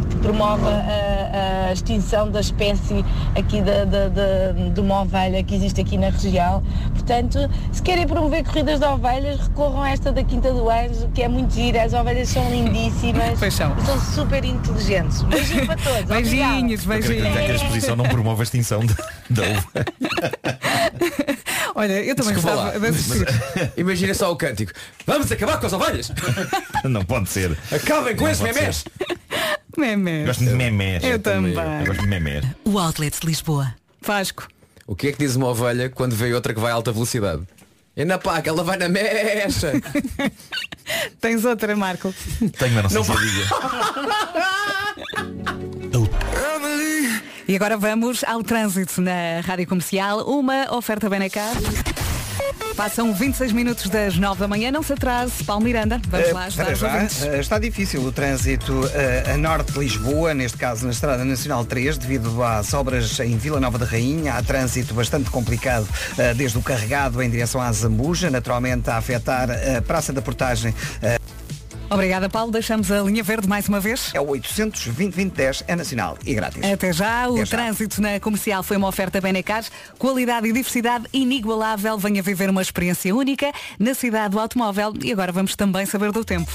[0.09, 3.03] que promove a, a extinção da espécie
[3.37, 6.63] aqui da- da- da- de uma ovelha que existe aqui na região.
[6.93, 7.37] Portanto,
[7.71, 11.27] se querem promover corridas de ovelhas, recorram a esta da Quinta do Anjo, que é
[11.27, 11.83] muito gira.
[11.83, 13.75] As ovelhas são lindíssimas Pois são.
[13.77, 15.21] e são super inteligentes.
[15.23, 16.03] Beijinho para todos.
[16.03, 17.61] Beijinhos, que a beijinhos.
[17.61, 18.95] exposição não promove a extinção da,
[19.29, 19.85] da uva.
[21.75, 23.71] Olha, eu também Desculpa gostava.
[23.77, 24.71] Imagina só o cântico.
[25.05, 26.11] Vamos acabar com as ovelhas.
[26.85, 27.57] Não pode ser.
[27.71, 28.85] Acabem com Não memés.
[29.75, 30.25] Memé.
[30.25, 31.03] Gosto de memés.
[31.03, 31.53] Eu também.
[31.53, 32.45] Eu gosto de memés.
[32.63, 33.73] O Outlet de Lisboa.
[34.01, 34.47] Vasco.
[34.85, 37.41] O que é que diz uma ovelha quando vê outra que vai a alta velocidade?
[37.95, 39.71] É na pá, que ela vai na mecha.
[41.19, 42.13] Tens outra, Marco.
[42.57, 43.49] Tenho, mas não sei se eu diga.
[47.45, 50.19] E agora vamos ao trânsito na Rádio Comercial.
[50.21, 51.53] Uma oferta Benecar.
[52.73, 54.71] Passam 26 minutos das 9 da manhã.
[54.71, 55.43] Não se atrase.
[55.43, 59.37] Paulo Miranda, vamos lá ajudar para os já, eh, está difícil o trânsito eh, a
[59.37, 63.77] norte de Lisboa, neste caso na Estrada Nacional 3, devido às obras em Vila Nova
[63.77, 64.35] da Rainha.
[64.35, 65.87] Há trânsito bastante complicado
[66.37, 70.73] desde o carregado em direção à Zambuja, naturalmente a afetar a Praça da Portagem.
[71.89, 72.51] Obrigada, Paulo.
[72.51, 74.11] Deixamos a linha verde mais uma vez.
[74.13, 76.63] É o 800 2010 é nacional e grátis.
[76.63, 77.57] Até já, o Até já.
[77.57, 79.63] trânsito na comercial foi uma oferta Benecar,
[79.97, 81.97] qualidade e diversidade inigualável.
[81.97, 86.25] Venha viver uma experiência única na cidade do automóvel e agora vamos também saber do
[86.25, 86.51] tempo.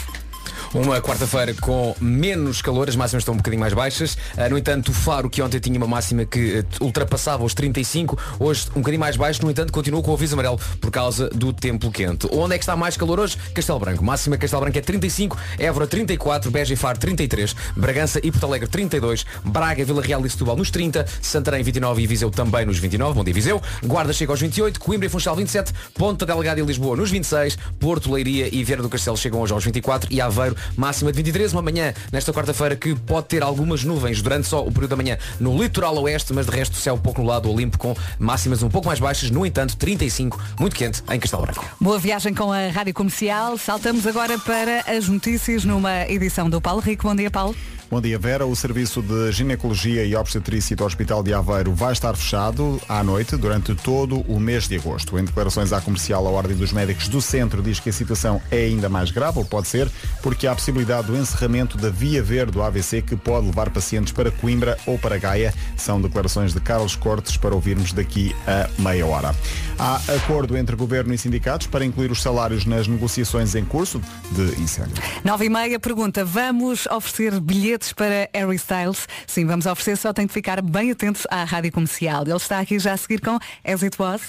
[0.74, 4.16] Uma quarta-feira com menos calor, as máximas estão um bocadinho mais baixas.
[4.36, 8.18] Ah, no entanto, o Faro, que ontem tinha uma máxima que eh, ultrapassava os 35,
[8.38, 11.52] hoje um bocadinho mais baixo, no entanto, continua com o aviso amarelo por causa do
[11.52, 12.28] tempo quente.
[12.32, 13.36] Onde é que está mais calor hoje?
[13.54, 14.04] Castelo Branco.
[14.04, 18.68] Máxima Castelo Branco é 35, Évora 34, Beja e Faro 33, Bragança e Porto Alegre
[18.68, 23.14] 32, Braga, Vila Real e Setúbal nos 30, Santarém 29 e Viseu também nos 29,
[23.14, 26.96] bom dia Viseu, Guarda chega aos 28, Coimbra e Funchal 27, Ponta Delgada e Lisboa
[26.96, 31.11] nos 26, Porto, Leiria e Vieira do Castelo chegam hoje aos 24 e Aveiro máxima
[31.11, 31.53] de 23.
[31.53, 35.18] Uma manhã nesta quarta-feira que pode ter algumas nuvens durante só o período da manhã
[35.40, 39.01] no litoral oeste, mas de resto céu pouco nublado, limpo com máximas um pouco mais
[39.01, 41.64] baixas, no entanto 35, muito quente em Castelo Branco.
[41.80, 43.57] Boa viagem com a Rádio Comercial.
[43.59, 47.07] Saltamos agora para as notícias numa edição do Paulo Rico.
[47.09, 47.55] Bom dia, Paulo.
[47.91, 48.45] Bom dia, Vera.
[48.45, 53.34] O serviço de ginecologia e obstetrícia do Hospital de Aveiro vai estar fechado à noite
[53.34, 55.18] durante todo o mês de agosto.
[55.18, 58.66] Em declarações à comercial, a Ordem dos Médicos do Centro diz que a situação é
[58.66, 59.91] ainda mais grave, ou pode ser,
[60.22, 64.12] porque há a possibilidade do encerramento da via verde do AVC que pode levar pacientes
[64.12, 65.55] para Coimbra ou para Gaia.
[65.74, 69.34] São declarações de Carlos Cortes para ouvirmos daqui a meia hora.
[69.78, 73.99] Há acordo entre governo e sindicatos para incluir os salários nas negociações em curso
[74.32, 75.03] de incêndio.
[75.24, 79.07] 9 e meia pergunta, vamos oferecer bilhetes para Harry Styles?
[79.26, 82.22] Sim, vamos oferecer, só tem de ficar bem atentos à rádio comercial.
[82.22, 84.22] Ele está aqui já a seguir com As It Was.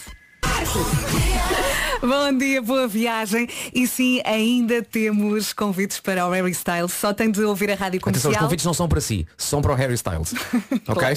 [2.02, 3.48] Bom dia, boa viagem.
[3.74, 6.94] E sim, ainda temos convites para o Harry Styles.
[6.94, 8.32] Só tem de ouvir a rádio Atenção, comercial.
[8.32, 10.34] os convites não são para si, são para o Harry Styles.
[10.88, 11.08] ok?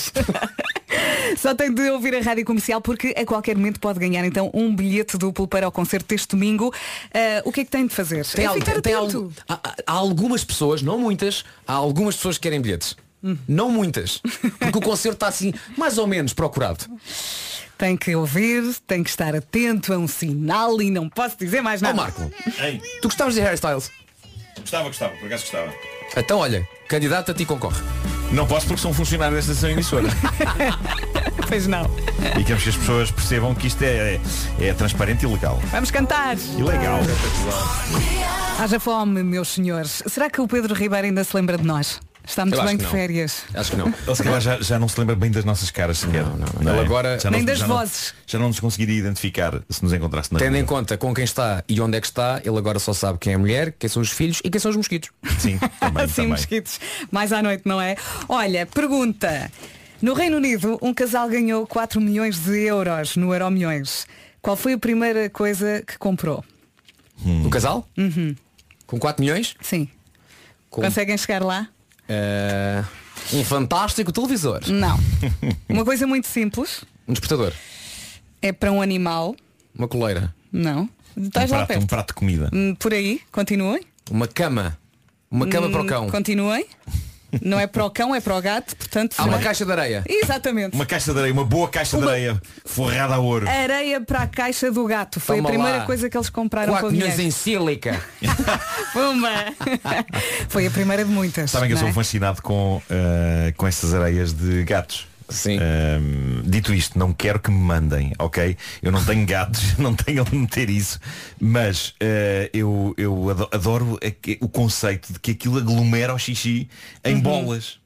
[1.37, 4.75] Só tem de ouvir a rádio comercial porque a qualquer momento pode ganhar então um
[4.75, 6.73] bilhete duplo para o concerto deste domingo.
[7.13, 8.25] Ah, o que é que tem de fazer?
[8.27, 9.33] Tem, é al- tem atento.
[9.49, 12.97] al- há, há algumas pessoas, não muitas, há algumas pessoas que querem bilhetes.
[13.25, 13.37] Hum.
[13.47, 14.19] Não muitas.
[14.59, 16.85] Porque o concerto está assim, mais ou menos procurado.
[17.79, 21.81] Tem que ouvir, tem que estar atento a um sinal e não posso dizer mais
[21.83, 21.97] Ó nada.
[21.97, 22.31] Marco,
[23.01, 23.91] tu gostavas de Harry Styles?
[24.61, 25.73] Gostava, gostava, por acaso gostava.
[26.17, 27.83] Então olha, candidato a ti concorre.
[28.33, 30.09] Não posso porque sou um funcionário desta estação emissora.
[31.49, 31.85] Pois não.
[32.39, 34.19] e queremos que as pessoas percebam que isto é,
[34.59, 35.61] é, é transparente e legal.
[35.71, 36.35] Vamos cantar.
[36.57, 37.01] Ilegal.
[38.59, 40.03] Haja fome, meus senhores.
[40.07, 42.01] Será que o Pedro Ribeiro ainda se lembra de nós?
[42.25, 42.91] Está muito Eu bem de não.
[42.91, 43.43] férias.
[43.53, 43.89] Acho que não.
[44.07, 46.23] Ele se calhar já, já não se lembra bem das nossas caras sequer.
[46.25, 48.15] Não, não, Ele agora- Nem das já vozes.
[48.27, 51.65] já não nos conseguiria identificar se nos encontrasse na Tendo em conta com quem está
[51.69, 54.01] e onde é que está, ele agora só sabe quem é a mulher, quem são
[54.01, 55.11] os filhos e quem são os mosquitos.
[55.39, 56.79] Sim, também, Sim, mosquitos.
[57.11, 57.97] Mais à noite, não é?
[58.29, 59.51] Olha, pergunta.
[60.01, 64.07] No Reino Unido, um casal ganhou 4 milhões de euros no Euro Milhões.
[64.41, 66.45] Qual foi a primeira coisa que comprou?
[67.45, 67.89] O casal?
[67.97, 68.35] Uhum.
[68.87, 69.55] Com 4 milhões?
[69.61, 69.89] Sim.
[70.69, 71.69] Com Conseguem chegar lá?
[72.13, 72.85] Eh,
[73.33, 74.61] um fantástico televisor.
[74.69, 74.99] Não.
[75.69, 76.85] Uma coisa muito simples.
[77.09, 77.53] Um despertador.
[78.41, 79.35] É para um animal.
[79.75, 80.35] Uma coleira.
[80.53, 80.89] Não.
[81.17, 81.83] Um Estás lá prato, perto.
[81.83, 82.51] um prato de comida.
[82.53, 83.83] Hum, Por aí, continuem.
[84.11, 84.79] Uma cama.
[85.31, 86.11] Uma cama para o Hum, cão.
[86.11, 86.67] Continuem.
[87.41, 89.15] Não é para o cão, é para o gato, portanto.
[89.17, 90.05] Há uma será- caixa de areia.
[90.09, 90.75] Exatamente.
[90.75, 93.49] Uma caixa de areia, uma boa caixa Uma- de areia forrada a ouro.
[93.49, 95.19] Areia para a caixa do gato.
[95.21, 95.85] Foi Toma a primeira lá.
[95.87, 98.01] coisa que eles compraram 4 com milhões em sílica.
[98.93, 99.31] Pumba!
[100.49, 101.51] Foi a primeira de muitas.
[101.51, 101.93] Sabem que eu não sou é?
[101.93, 105.07] fascinado com, eh, com essas areias de gatos.
[105.33, 105.59] Sim.
[106.45, 108.57] Dito isto, não quero que me mandem, ok?
[108.83, 111.01] Eu não tenho gatos, não tenho onde meter isso,
[111.41, 116.69] mas eh, eu, eu ado- adoro que- o conceito de que aquilo aglomera o xixi
[117.05, 117.21] em Uhum.
[117.21, 117.79] bolas.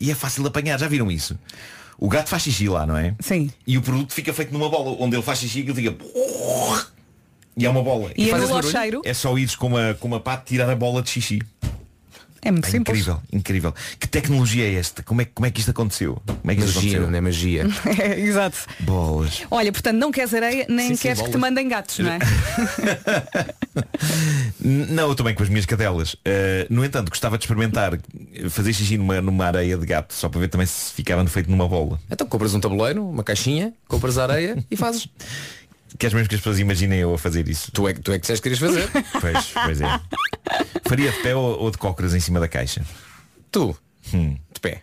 [0.00, 1.38] E é fácil de apanhar, já viram isso?
[1.98, 3.14] O gato faz xixi lá, não é?
[3.20, 3.50] Sim.
[3.66, 5.94] E o produto fica feito numa bola, onde ele faz xixi aquilo fica.
[7.56, 8.10] E é uma bola.
[8.16, 8.70] E faz anula esse o barulho?
[8.72, 9.02] cheiro?
[9.04, 11.42] É só ires com uma, com uma pá tirar a bola de xixi.
[12.42, 12.98] É muito É simples.
[12.98, 13.74] incrível, incrível.
[13.98, 15.02] Que tecnologia é esta?
[15.02, 16.20] Como é, como é que isto aconteceu?
[16.26, 17.10] Como é que isto Magia, aconteceu?
[17.10, 17.66] não é magia.
[18.00, 18.56] É, exato.
[18.80, 19.42] Bolas.
[19.50, 22.18] Olha, portanto, não queres areia, nem Sim, sim, queres que te mandem gatos, não é?
[24.62, 26.14] Não, eu também com as minhas cadelas.
[26.14, 26.18] Uh,
[26.68, 27.98] no entanto, gostava de experimentar
[28.50, 31.68] fazer xixi numa, numa areia de gato, só para ver também se ficava feito numa
[31.68, 31.98] bola.
[32.10, 35.08] Então compras um tabuleiro, uma caixinha, compras a areia e fazes.
[35.98, 37.70] Queres mesmo que as pessoas imaginem eu a fazer isso?
[37.72, 38.88] Tu é, que- tu é que disseste que querias fazer.
[39.20, 40.00] Pois, pois é.
[40.88, 42.82] Faria de pé ou, ou de cócoras em cima da caixa?
[43.50, 43.76] Tu,
[44.14, 44.36] Hum.
[44.52, 44.82] de pé.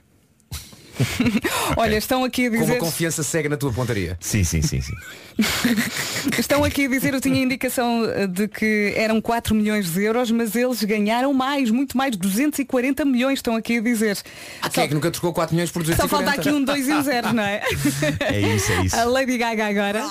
[1.77, 2.77] Olha, estão aqui a Com uma dizer.
[2.79, 4.17] confiança cega na tua pontaria.
[4.19, 4.93] Sim, sim, sim, sim.
[6.37, 10.31] Estão aqui a dizer, eu tinha indicação eh, de que eram 4 milhões de euros,
[10.31, 14.17] mas eles ganharam mais, muito mais, 240 milhões, estão aqui a dizer.
[14.61, 16.01] Ah, quem é que nunca trocou 4 milhões por 240?
[16.01, 17.61] Só falta aqui um 2 e um 0, não é?
[18.21, 18.95] É isso, é isso.
[18.95, 20.03] A Lady Gaga agora.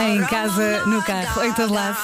[0.00, 1.96] Em casa, no carro, em todo lado.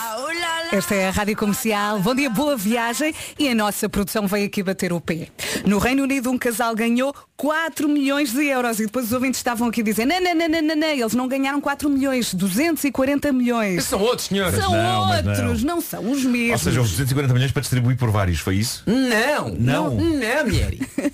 [0.72, 2.00] Esta é a Rádio Comercial.
[2.00, 3.14] Bom dia, boa viagem.
[3.38, 5.28] E a nossa produção veio aqui bater o pé.
[5.66, 8.80] No Reino Unido, um casal ganhou 4 milhões de euros.
[8.80, 10.86] E depois os ouvintes estavam aqui a dizer, não, não, não, não, não, não.
[10.86, 13.76] Eles não ganharam 4 milhões, 240 milhões.
[13.78, 14.58] Esses são outros, senhores.
[14.58, 15.44] São não, mas não.
[15.48, 15.80] outros, não.
[15.82, 16.62] são os Ou mesmos.
[16.62, 18.82] seja, houve 240 milhões para distribuir por vários, foi isso?
[18.86, 19.90] Não, Não.
[19.90, 20.72] não, não, mulher.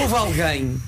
[0.00, 0.80] Houve alguém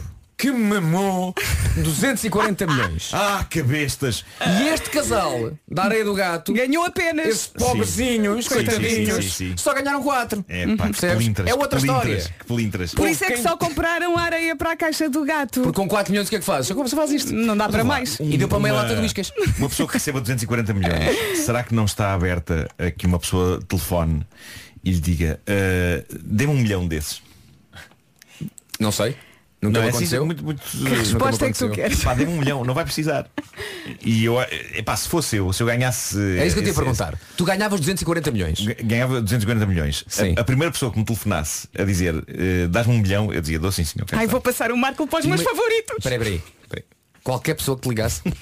[0.45, 1.35] que mamou
[1.77, 3.11] 240 milhões.
[3.27, 4.25] Ah, cabestas!
[4.61, 7.27] E este casal da areia do gato, Ganhou apenas.
[7.27, 9.55] esses pobrezinhos, Sim, sim, coitadinhos, sim, sim, sim.
[9.57, 10.45] só ganharam 4.
[10.49, 11.17] É pá, que Percebes?
[11.17, 11.49] pelintras.
[11.49, 12.35] É outra que pelintras, história.
[12.39, 12.95] Que pelintras.
[12.95, 15.63] Por isso é que só compraram areia para a caixa do gato.
[15.63, 16.71] Porque com 4 milhões o que é que fazes?
[16.73, 17.33] Como você faz isto?
[17.33, 18.19] Não dá para mais.
[18.21, 19.33] E deu para meia Uma- lata de whiskas.
[19.59, 23.61] Uma pessoa que receba 240 milhões, será que não está aberta a que uma pessoa
[23.67, 24.27] telefone
[24.85, 27.23] e lhe diga, uh, dê-me um milhão desses.
[28.79, 29.17] Não sei.
[29.65, 30.27] Nunca não, é assim, aconteceu.
[30.27, 32.03] muito, muito, Que resposta é que tu queres?
[32.05, 33.29] Pá, dê-me um milhão, não vai precisar.
[34.05, 34.37] E eu,
[34.75, 36.19] epá, se fosse eu, se eu ganhasse.
[36.39, 37.19] É isso que eu te ia esse- perguntar.
[37.37, 38.61] Tu ganhavas 240 milhões.
[38.65, 40.05] Ga- Ganhava 240 milhões.
[40.09, 40.35] Sim.
[40.37, 43.59] A, a primeira pessoa que me telefonasse a dizer eh, dás-me um milhão, eu dizia,
[43.59, 44.07] dou sim senhor.
[44.13, 45.97] Ai, está." vou passar o Marco para os meus favoritos.
[46.03, 46.85] Peraí, peraí, peraí.
[47.23, 48.23] Qualquer pessoa que te ligasse.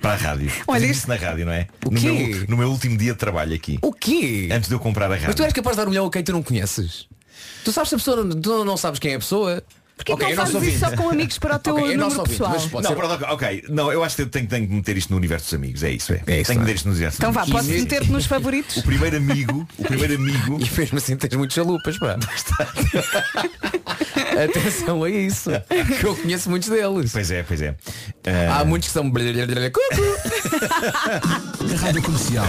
[0.00, 0.50] Para a rádio.
[0.68, 1.66] Olha, isso na rádio, não é?
[1.84, 3.78] O no, meu, no meu último dia de trabalho aqui.
[3.82, 4.48] O quê?
[4.52, 5.26] Antes de eu comprar a rádio.
[5.26, 7.08] Mas tu és capaz de dar um milhão a quem tu não conheces?
[7.64, 8.24] Tu sabes se a pessoa.
[8.40, 9.62] Tu não sabes quem é a pessoa?
[9.96, 10.96] Porquê Ok, que é não nosso fazes isso ouvinte.
[10.96, 12.50] só com amigos para o teu Ok, é número ouvinte, pessoal?
[12.50, 13.64] mas pode Não, ser- pronto, ok.
[13.68, 15.82] Não, eu acho que eu tenho, tenho que meter isto no universo dos amigos.
[15.82, 16.16] É isso, é.
[16.16, 16.58] É isso, tenho que é?
[16.58, 17.60] meter isto no universo Então dos vá, amigos.
[17.62, 18.76] posso meter-te nos favoritos?
[18.78, 20.58] O primeiro amigo, o primeiro amigo.
[20.62, 22.16] E mesmo assim tens muitos chalupas, pá.
[24.44, 25.50] Atenção a isso.
[26.00, 27.12] Que eu conheço muitos deles.
[27.12, 27.74] Pois é, pois é.
[28.50, 29.12] Há muitos que são.
[31.80, 32.44] Rádio Comercial.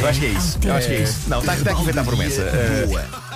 [0.00, 0.58] Eu acho que é isso.
[0.64, 1.18] Eu acho que é isso.
[1.28, 2.42] Não, está, está aqui feita a promessa.
[2.42, 3.27] Uh,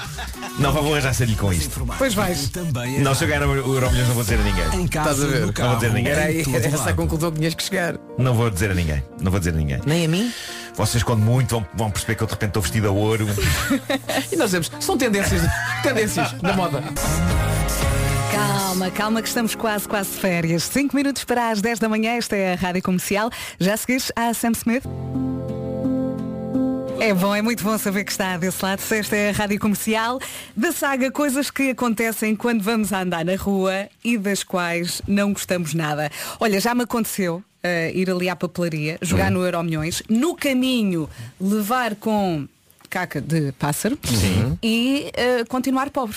[0.59, 1.87] não, vou arranjar sarilho com isto.
[1.99, 2.49] Pois vais.
[2.51, 4.81] Também é Não, se eu ganhar o Euro Milhões não vou dizer a ninguém.
[4.83, 5.41] em casa, Estás a ver?
[5.59, 6.13] Não vou dizer a ninguém.
[6.13, 7.95] Era aí, era essa a conclusão que tinhas que chegar.
[8.19, 9.03] Não vou dizer a ninguém.
[9.21, 9.81] Não vou dizer a ninguém.
[9.87, 10.33] Nem a mim?
[10.75, 13.27] Vocês quando muito vão, vão perceber que eu de repente estou vestido a ouro.
[14.33, 15.43] E nós dizemos, são tendências,
[15.83, 16.83] tendências da moda.
[18.33, 20.63] Calma, calma que estamos quase, quase de férias.
[20.65, 23.31] 5 minutos para as 10 da manhã, esta é a Rádio Comercial.
[23.61, 24.85] Já seguires a Sam Smith?
[27.03, 28.81] É bom, é muito bom saber que está desse lado.
[28.89, 30.21] Esta é a Rádio Comercial
[30.57, 35.33] da saga Coisas que acontecem quando vamos a andar na rua e das quais não
[35.33, 36.13] gostamos nada.
[36.39, 41.11] Olha, já me aconteceu eh, ir ali à papelaria, jogar no Euro Milhões, no caminho
[41.41, 42.47] levar com
[42.89, 43.99] caca de pássaro
[44.63, 46.17] e eh, continuar pobre.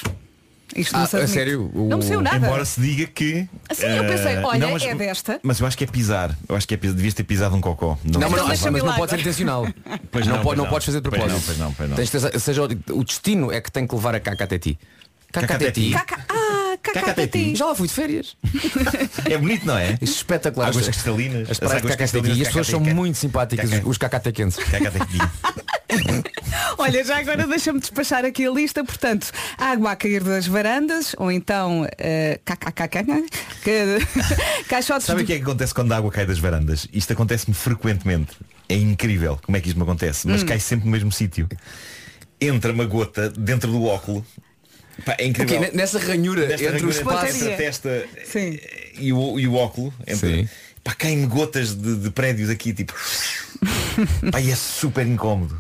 [0.76, 1.70] Isto Ah, não se a sério?
[1.74, 2.38] O- Não me saiu nada.
[2.38, 3.48] Embora se diga que.
[3.70, 5.40] Assim, eu pensei, eh, olha, mas, é desta.
[5.44, 6.36] Mas eu acho que é pisar.
[6.48, 6.96] Eu acho que é pisar.
[6.96, 7.98] Devias ter pisado um cocó.
[8.04, 9.68] Não, mas, Então não, mas não lá pode ser intencional.
[10.12, 10.72] Pois não, não, pode- pois não não.
[10.72, 11.40] podes fazer de Pois propósito.
[11.40, 11.96] não, pois não, pois não.
[11.98, 14.78] Tens seja, o destino é que tem que levar a caca até ti.
[15.32, 15.92] Caca até ti.
[15.92, 16.56] Caca, ah.
[17.56, 18.38] Já lá fui de férias.
[19.30, 19.98] É bonito, não é?
[20.02, 20.70] Isso é espetacular.
[20.70, 21.50] Águas As- cristalinas.
[21.50, 22.30] As praias de.
[22.32, 24.20] E as pessoas são muito simpáticas, os- os caca
[26.78, 28.84] Olha, já agora deixa-me despachar aqui a lista.
[28.84, 32.40] Portanto, água a cair das varandas, ou então eh,
[33.64, 35.28] que- caixotes Sabe o de...
[35.28, 36.88] que é que acontece quando a água cai das varandas?
[36.94, 38.34] Isto acontece-me frequentemente.
[38.68, 40.32] É incrível como é que isto me acontece, Hum.
[40.32, 41.48] mas cai sempre no mesmo sítio.
[42.42, 44.26] Entra uma gota dentro do óculo.
[45.06, 45.58] Pá, é incrível.
[45.60, 47.36] Ok, ne- nessa ranhura Nesta entre o ranhura espaço.
[47.38, 48.60] entre a testa Sim.
[48.98, 49.94] e o, e o óculo.
[50.08, 50.50] Entre, Sim.
[50.86, 52.94] Pá, caem gotas de, de prédios aqui, tipo.
[54.32, 55.60] pá, e é super incómodo.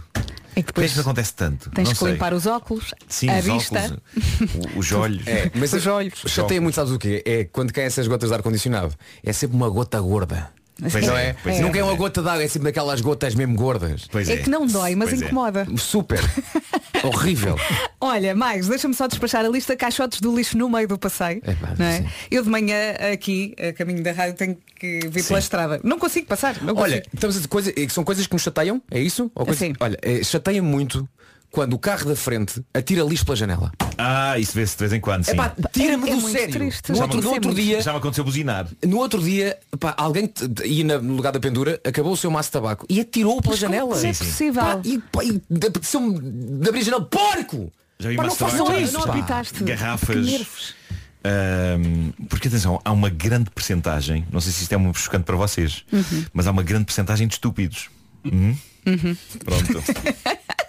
[0.55, 1.69] E é que depois isto acontece tanto?
[1.71, 2.11] tens Não que sei.
[2.13, 3.99] limpar os óculos, Sim, a os vista.
[4.39, 5.27] óculos, os olhos.
[5.27, 6.13] É, mas Os olhos.
[6.27, 7.21] chateia muito, sabes o quê?
[7.25, 8.95] É quando caem essas gotas de ar-condicionado.
[9.21, 10.49] É sempre uma gota gorda.
[10.91, 11.35] Pois não é, é?
[11.41, 11.95] pois é, Nunca é uma é.
[11.95, 14.07] gota d'água, é sempre daquelas gotas mesmo gordas.
[14.11, 15.25] Pois É que não dói, mas Pois é.
[15.25, 15.67] incomoda.
[15.77, 16.19] Super.
[17.03, 17.55] Horrível.
[18.01, 21.37] Olha, mais, deixa-me só despachar a lista caixotes do lixo no meio do passeio.
[21.45, 21.97] Epá, não é?
[22.01, 22.07] sim.
[22.31, 22.75] Eu de manhã
[23.13, 25.79] aqui, a caminho da rádio, tenho que vir pela estrada.
[25.83, 26.61] Não consigo passar.
[26.61, 27.09] Não Olha, consigo.
[27.15, 29.31] estamos a dizer coisa, são coisas que nos chateiam, é isso?
[29.35, 29.73] Ou coisa- Sim.
[29.79, 31.07] Olha, é, chateia muito
[31.51, 33.71] quando o carro da frente atira lixo pela janela.
[33.97, 35.31] Ah, isso vê-se de vez em quando, sim.
[35.31, 36.53] Epá, tira-me É- é do sério.
[36.53, 36.89] triste.
[36.89, 38.67] No Já outro, me no outro aconteceu dia, Já me aconteceu buzinar.
[38.85, 40.29] no outro dia, pá, alguém
[40.65, 43.55] ia na- no lugar da pendura, acabou o seu maço de tabaco e atirou pela
[43.55, 43.95] janela.
[43.95, 44.25] é Sim, sim.
[44.25, 44.61] possível?
[44.63, 46.19] Pá, e, pá, e apeteceu-me
[46.61, 47.05] de abrir a janela.
[47.05, 47.71] Porco!
[47.99, 49.13] Já vi Pá, não façam isso, não pá.
[49.13, 49.63] apitaste.
[49.63, 50.73] Garrafas.
[51.23, 55.35] Ahm, porque atenção, há uma grande percentagem, não sei se isto é muito chocante para
[55.35, 56.25] vocês, Uhum.
[56.33, 57.89] mas há uma grande percentagem de estúpidos.
[58.25, 58.55] Uhum.
[59.43, 59.83] Pronto.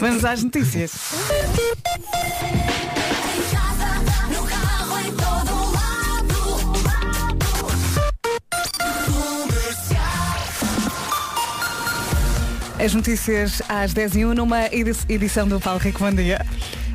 [0.00, 0.92] Vamos às notícias.
[12.78, 16.00] As notícias às 10 e 1 numa edi- edição do Paulo Rico.
[16.00, 16.44] Bom dia.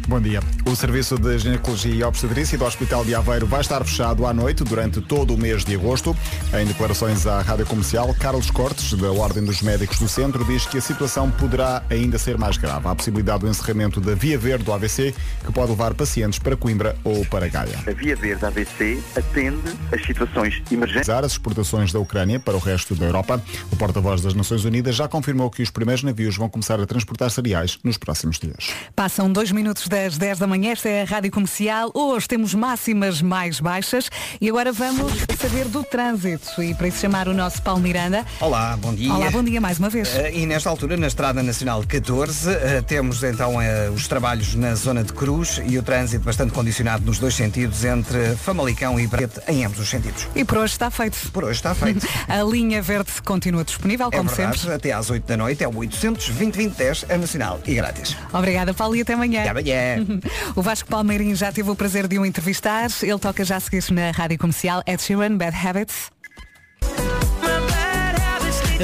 [0.07, 0.39] Bom dia.
[0.69, 4.63] O Serviço de Ginecologia e Obstetrícia do Hospital de Aveiro vai estar fechado à noite
[4.63, 6.15] durante todo o mês de agosto.
[6.53, 10.77] Em declarações à Rádio Comercial, Carlos Cortes, da Ordem dos Médicos do Centro, diz que
[10.77, 12.87] a situação poderá ainda ser mais grave.
[12.87, 16.55] Há a possibilidade do encerramento da Via Verde do AVC, que pode levar pacientes para
[16.55, 17.79] Coimbra ou para Gaia.
[17.87, 21.09] A Via Verde AVC atende as situações emergentes.
[21.09, 23.41] As exportações da Ucrânia para o resto da Europa.
[23.71, 27.31] O porta-voz das Nações Unidas já confirmou que os primeiros navios vão começar a transportar
[27.31, 28.69] cereais nos próximos dias.
[28.95, 31.91] Passam dois minutos das 10 da manhã, esta é a Rádio Comercial.
[31.93, 34.09] Hoje temos máximas mais baixas
[34.41, 36.61] e agora vamos saber do trânsito.
[36.61, 38.25] E para isso chamar o nosso Paulo Miranda.
[38.39, 39.13] Olá, bom dia.
[39.13, 40.09] Olá, bom dia mais uma vez.
[40.09, 44.73] Uh, e nesta altura, na Estrada Nacional 14, uh, temos então uh, os trabalhos na
[44.75, 49.39] zona de Cruz e o trânsito bastante condicionado nos dois sentidos, entre Famalicão e Brete,
[49.47, 50.27] em ambos os sentidos.
[50.35, 51.31] E por hoje está feito.
[51.31, 52.07] Por hoje está feito.
[52.27, 54.75] a linha verde continua disponível, como é verdade, sempre.
[54.75, 58.15] Até às 8 da noite é o 800 2010 é nacional e grátis.
[58.33, 59.41] Obrigada, Paulo, e até amanhã.
[59.41, 60.05] Até amanhã.
[60.55, 62.87] o Vasco Palmeirinho já teve o prazer de o entrevistar.
[63.01, 66.11] Ele toca já a seguir na Rádio Comercial Ed Sheeran, Bad Habits.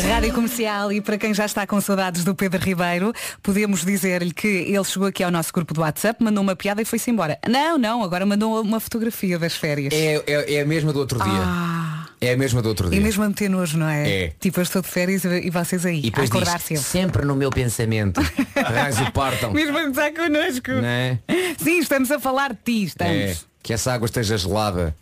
[0.01, 4.47] Rádio Comercial e para quem já está com saudades do Pedro Ribeiro, podemos dizer-lhe que
[4.47, 7.39] ele chegou aqui ao nosso grupo do WhatsApp, mandou uma piada e foi-se embora.
[7.47, 9.93] Não, não, agora mandou uma fotografia das férias.
[9.93, 11.31] É, é, é a mesma do outro dia.
[11.33, 12.04] Ah.
[12.21, 12.99] É a mesma do outro dia.
[12.99, 14.09] E mesmo a meter nojo, não é?
[14.25, 14.33] É.
[14.39, 16.83] Tipo, eu estou de férias e vocês aí, E a depois acordar diz, sempre.
[16.83, 18.21] sempre no meu pensamento.
[18.55, 19.51] Raios o partam.
[19.51, 20.71] Mesmo a gozar connosco.
[20.71, 21.19] Não é?
[21.61, 23.13] Sim, estamos a falar de ti, estamos.
[23.15, 24.95] É, que essa água esteja gelada.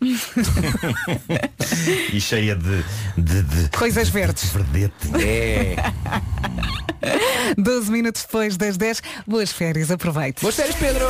[2.12, 2.82] e cheia de,
[3.18, 4.50] de, de Coisas verdes.
[4.50, 4.94] verdete.
[5.22, 5.76] É.
[7.60, 10.40] 12 minutos depois das 10, boas férias, aproveite.
[10.40, 11.06] Boas férias, Pedro!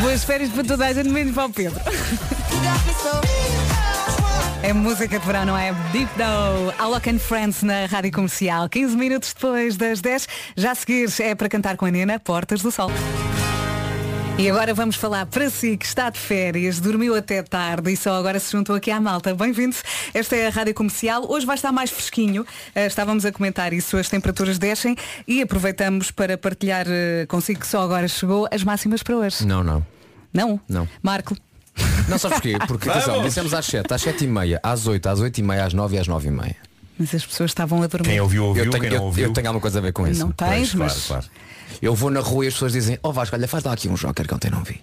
[0.00, 1.80] Boas férias para toda a gente, menos para o Pedro.
[4.62, 5.72] É música de verão, não é?
[5.92, 8.68] Deep Down, Alok and Friends na Rádio Comercial.
[8.68, 12.60] 15 minutos depois das 10, já a seguir é para cantar com a Nena, Portas
[12.60, 12.90] do Sol.
[14.38, 18.14] E agora vamos falar para si que está de férias, dormiu até tarde e só
[18.14, 19.34] agora se juntou aqui à malta.
[19.34, 19.74] Bem-vindo.
[20.12, 21.24] Esta é a Rádio Comercial.
[21.28, 22.46] Hoje vai estar mais fresquinho.
[22.74, 24.94] Eh, estávamos a comentar isso, as temperaturas descem
[25.26, 29.46] e aproveitamos para partilhar eh, consigo que só agora chegou as máximas para hoje.
[29.46, 29.84] Não, não.
[30.32, 30.60] Não?
[30.68, 30.88] Não.
[31.02, 31.34] Marco.
[32.08, 32.56] Não sabes porquê?
[32.66, 35.64] Porque atenção, dissemos às 7, às 7 e meia, às 8, às 8 e meia,
[35.64, 36.56] às 9 e às 9 e meia.
[36.98, 38.08] Mas as pessoas estavam a dormir.
[38.08, 38.64] Quem ouviu, ouviu.
[38.64, 39.24] Eu tenho, quem não eu, ouviu.
[39.26, 40.20] eu tenho alguma coisa a ver com isso.
[40.20, 41.26] Não tens, Pois, mas, claro, claro.
[41.80, 43.94] Eu vou na rua e as pessoas dizem, oh Vasco, olha, faz lá aqui um
[43.94, 44.80] joker que ontem não vi.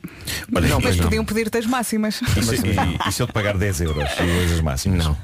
[0.55, 1.03] Olha, não, e- mas não.
[1.05, 2.21] podiam pedir-te as máximas.
[2.37, 5.03] E se, e- e se eu te pagar 10 euros e coisas máximas?
[5.05, 5.17] Não.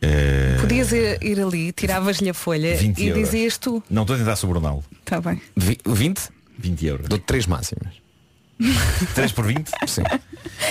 [0.00, 3.24] Eh, Podias ir, ir ali, tiravas-lhe a folha 20 e euros.
[3.24, 3.82] dizias tu.
[3.90, 4.84] Não estou a tentar suborná-lo.
[5.00, 5.40] Está bem.
[5.56, 6.28] Vi- 20?
[6.58, 7.08] 20 euros.
[7.08, 7.94] Dou-te 3 máximas.
[9.14, 9.70] 3 por 20?
[9.86, 10.02] Sim.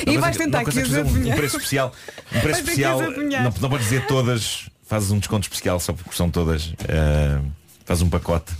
[0.06, 1.94] E vais tentar que fazer um, um preço especial.
[2.36, 3.02] Um preço especial.
[3.02, 4.70] Não, não podes dizer todas.
[4.86, 6.74] Fazes um desconto especial só porque são todas.
[6.88, 7.42] eh,
[7.86, 8.54] faz um pacote.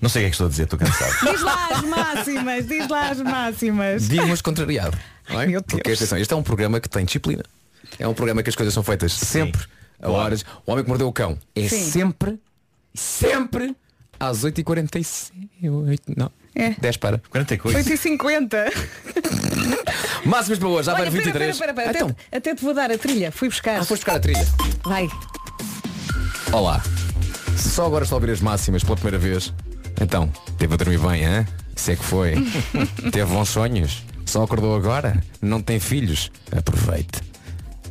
[0.00, 1.12] Não sei o que é que estou a dizer, estou cansado.
[1.32, 4.08] Diz lá as máximas, diz lá as máximas.
[4.08, 4.96] Digo, mas contrariado.
[5.28, 5.46] não é?
[5.46, 5.64] Meu Deus.
[5.68, 7.42] Porque atenção, este é um programa que tem disciplina.
[7.98, 9.60] É um programa que as coisas são feitas sempre
[10.00, 10.44] a horas.
[10.64, 11.90] O homem que mordeu o cão é Sim.
[11.90, 12.38] sempre,
[12.94, 13.74] sempre
[14.20, 15.32] às 8h46.
[16.16, 16.30] Não.
[16.54, 16.70] É.
[16.70, 17.22] 10 para.
[17.30, 17.86] 40 coisas.
[17.86, 18.64] 8 e 50
[20.24, 21.58] Máximas para hoje, já vai Olha, pera, 23.
[21.58, 21.98] pera, pera, pera.
[21.98, 23.30] Então, Até, até te vou dar a trilha.
[23.30, 23.76] Fui buscar.
[23.76, 24.46] ah, foste buscar a trilha.
[24.84, 25.08] Vai.
[26.52, 26.82] Olá.
[27.56, 29.52] Se só agora estou a ouvir as máximas pela primeira vez,
[30.00, 31.46] então, teve a dormir bem, hein?
[31.74, 32.34] Se é que foi.
[33.12, 34.02] Teve bons sonhos.
[34.26, 35.22] Só acordou agora.
[35.40, 36.30] Não tem filhos.
[36.56, 37.20] Aproveite.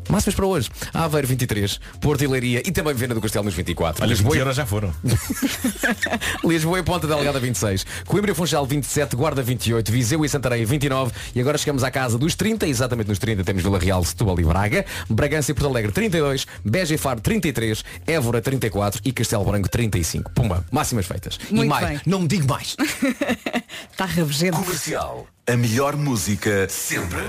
[0.10, 0.70] Máximas para hoje.
[0.94, 4.04] Aveiro 23, Porto e Leiria e também Viana do Castelo nos 24.
[4.04, 4.94] Olha, os 20 Lisboa, euros já foram.
[6.44, 11.12] Lisboa e Ponta Delgada 26, Coimbra e Funchal 27, Guarda 28, Viseu e Santarém 29
[11.36, 14.44] e agora chegamos à casa dos 30, exatamente nos 30 temos Vila Real, Setúbal e
[14.44, 19.70] Braga, Bragança e Porto Alegre 32, Beja e Faro 33, Évora 34 e Castelo Branco
[19.70, 20.32] 35.
[20.32, 21.40] Pumba, máximas feitas.
[21.50, 22.02] e Muito mais, bem.
[22.06, 22.76] não me digo mais.
[23.92, 24.58] Está rabugento.
[24.58, 25.28] Comercial.
[25.48, 27.22] A melhor música sempre.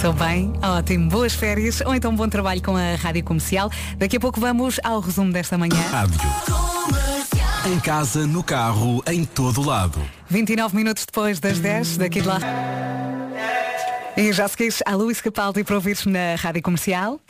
[0.00, 1.08] Sou bem, ótimo.
[1.08, 3.70] Boas férias ou então bom trabalho com a Rádio Comercial.
[3.96, 5.80] Daqui a pouco vamos ao resumo desta manhã.
[5.90, 6.20] Rádio.
[7.64, 10.00] Em casa, no carro, em todo lado.
[10.28, 12.40] 29 minutos depois das 10, daqui de lá.
[14.16, 17.20] E já seguis a Luís Capaldi para ouvir na Rádio Comercial.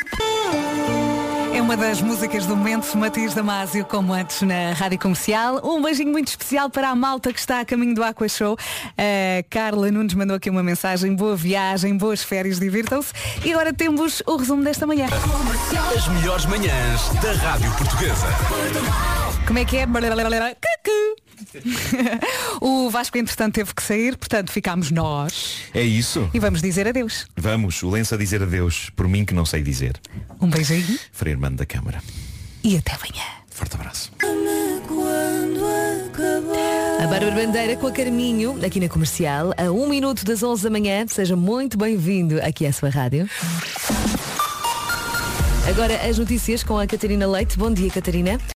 [1.54, 5.60] É uma das músicas do momento, Matias Damasio, como antes na Rádio Comercial.
[5.62, 8.56] Um beijinho muito especial para a malta que está a caminho do Aqua Show.
[8.96, 11.14] A Carla Nunes mandou aqui uma mensagem.
[11.14, 13.12] Boa viagem, boas férias, divirtam-se.
[13.44, 15.06] E agora temos o resumo desta manhã.
[15.94, 18.26] As melhores manhãs da Rádio Portuguesa.
[19.46, 19.86] Como é que é?
[22.60, 25.62] O Vasco, entretanto, teve que sair, portanto, ficámos nós.
[25.74, 26.28] É isso?
[26.32, 27.26] E vamos dizer adeus.
[27.36, 30.00] Vamos, o lenço a dizer adeus, por mim que não sei dizer.
[30.40, 32.00] Um beijinho Frei Irmão da Câmara.
[32.62, 33.24] e até amanhã.
[33.50, 34.12] Forte abraço.
[37.02, 40.70] A Bárbara Bandeira com a Carminho, aqui na Comercial, a 1 minuto das 11 da
[40.70, 41.04] manhã.
[41.08, 43.28] Seja muito bem-vindo aqui à sua rádio.
[45.68, 47.58] Agora as notícias com a Catarina Leite.
[47.58, 48.38] Bom dia, Catarina.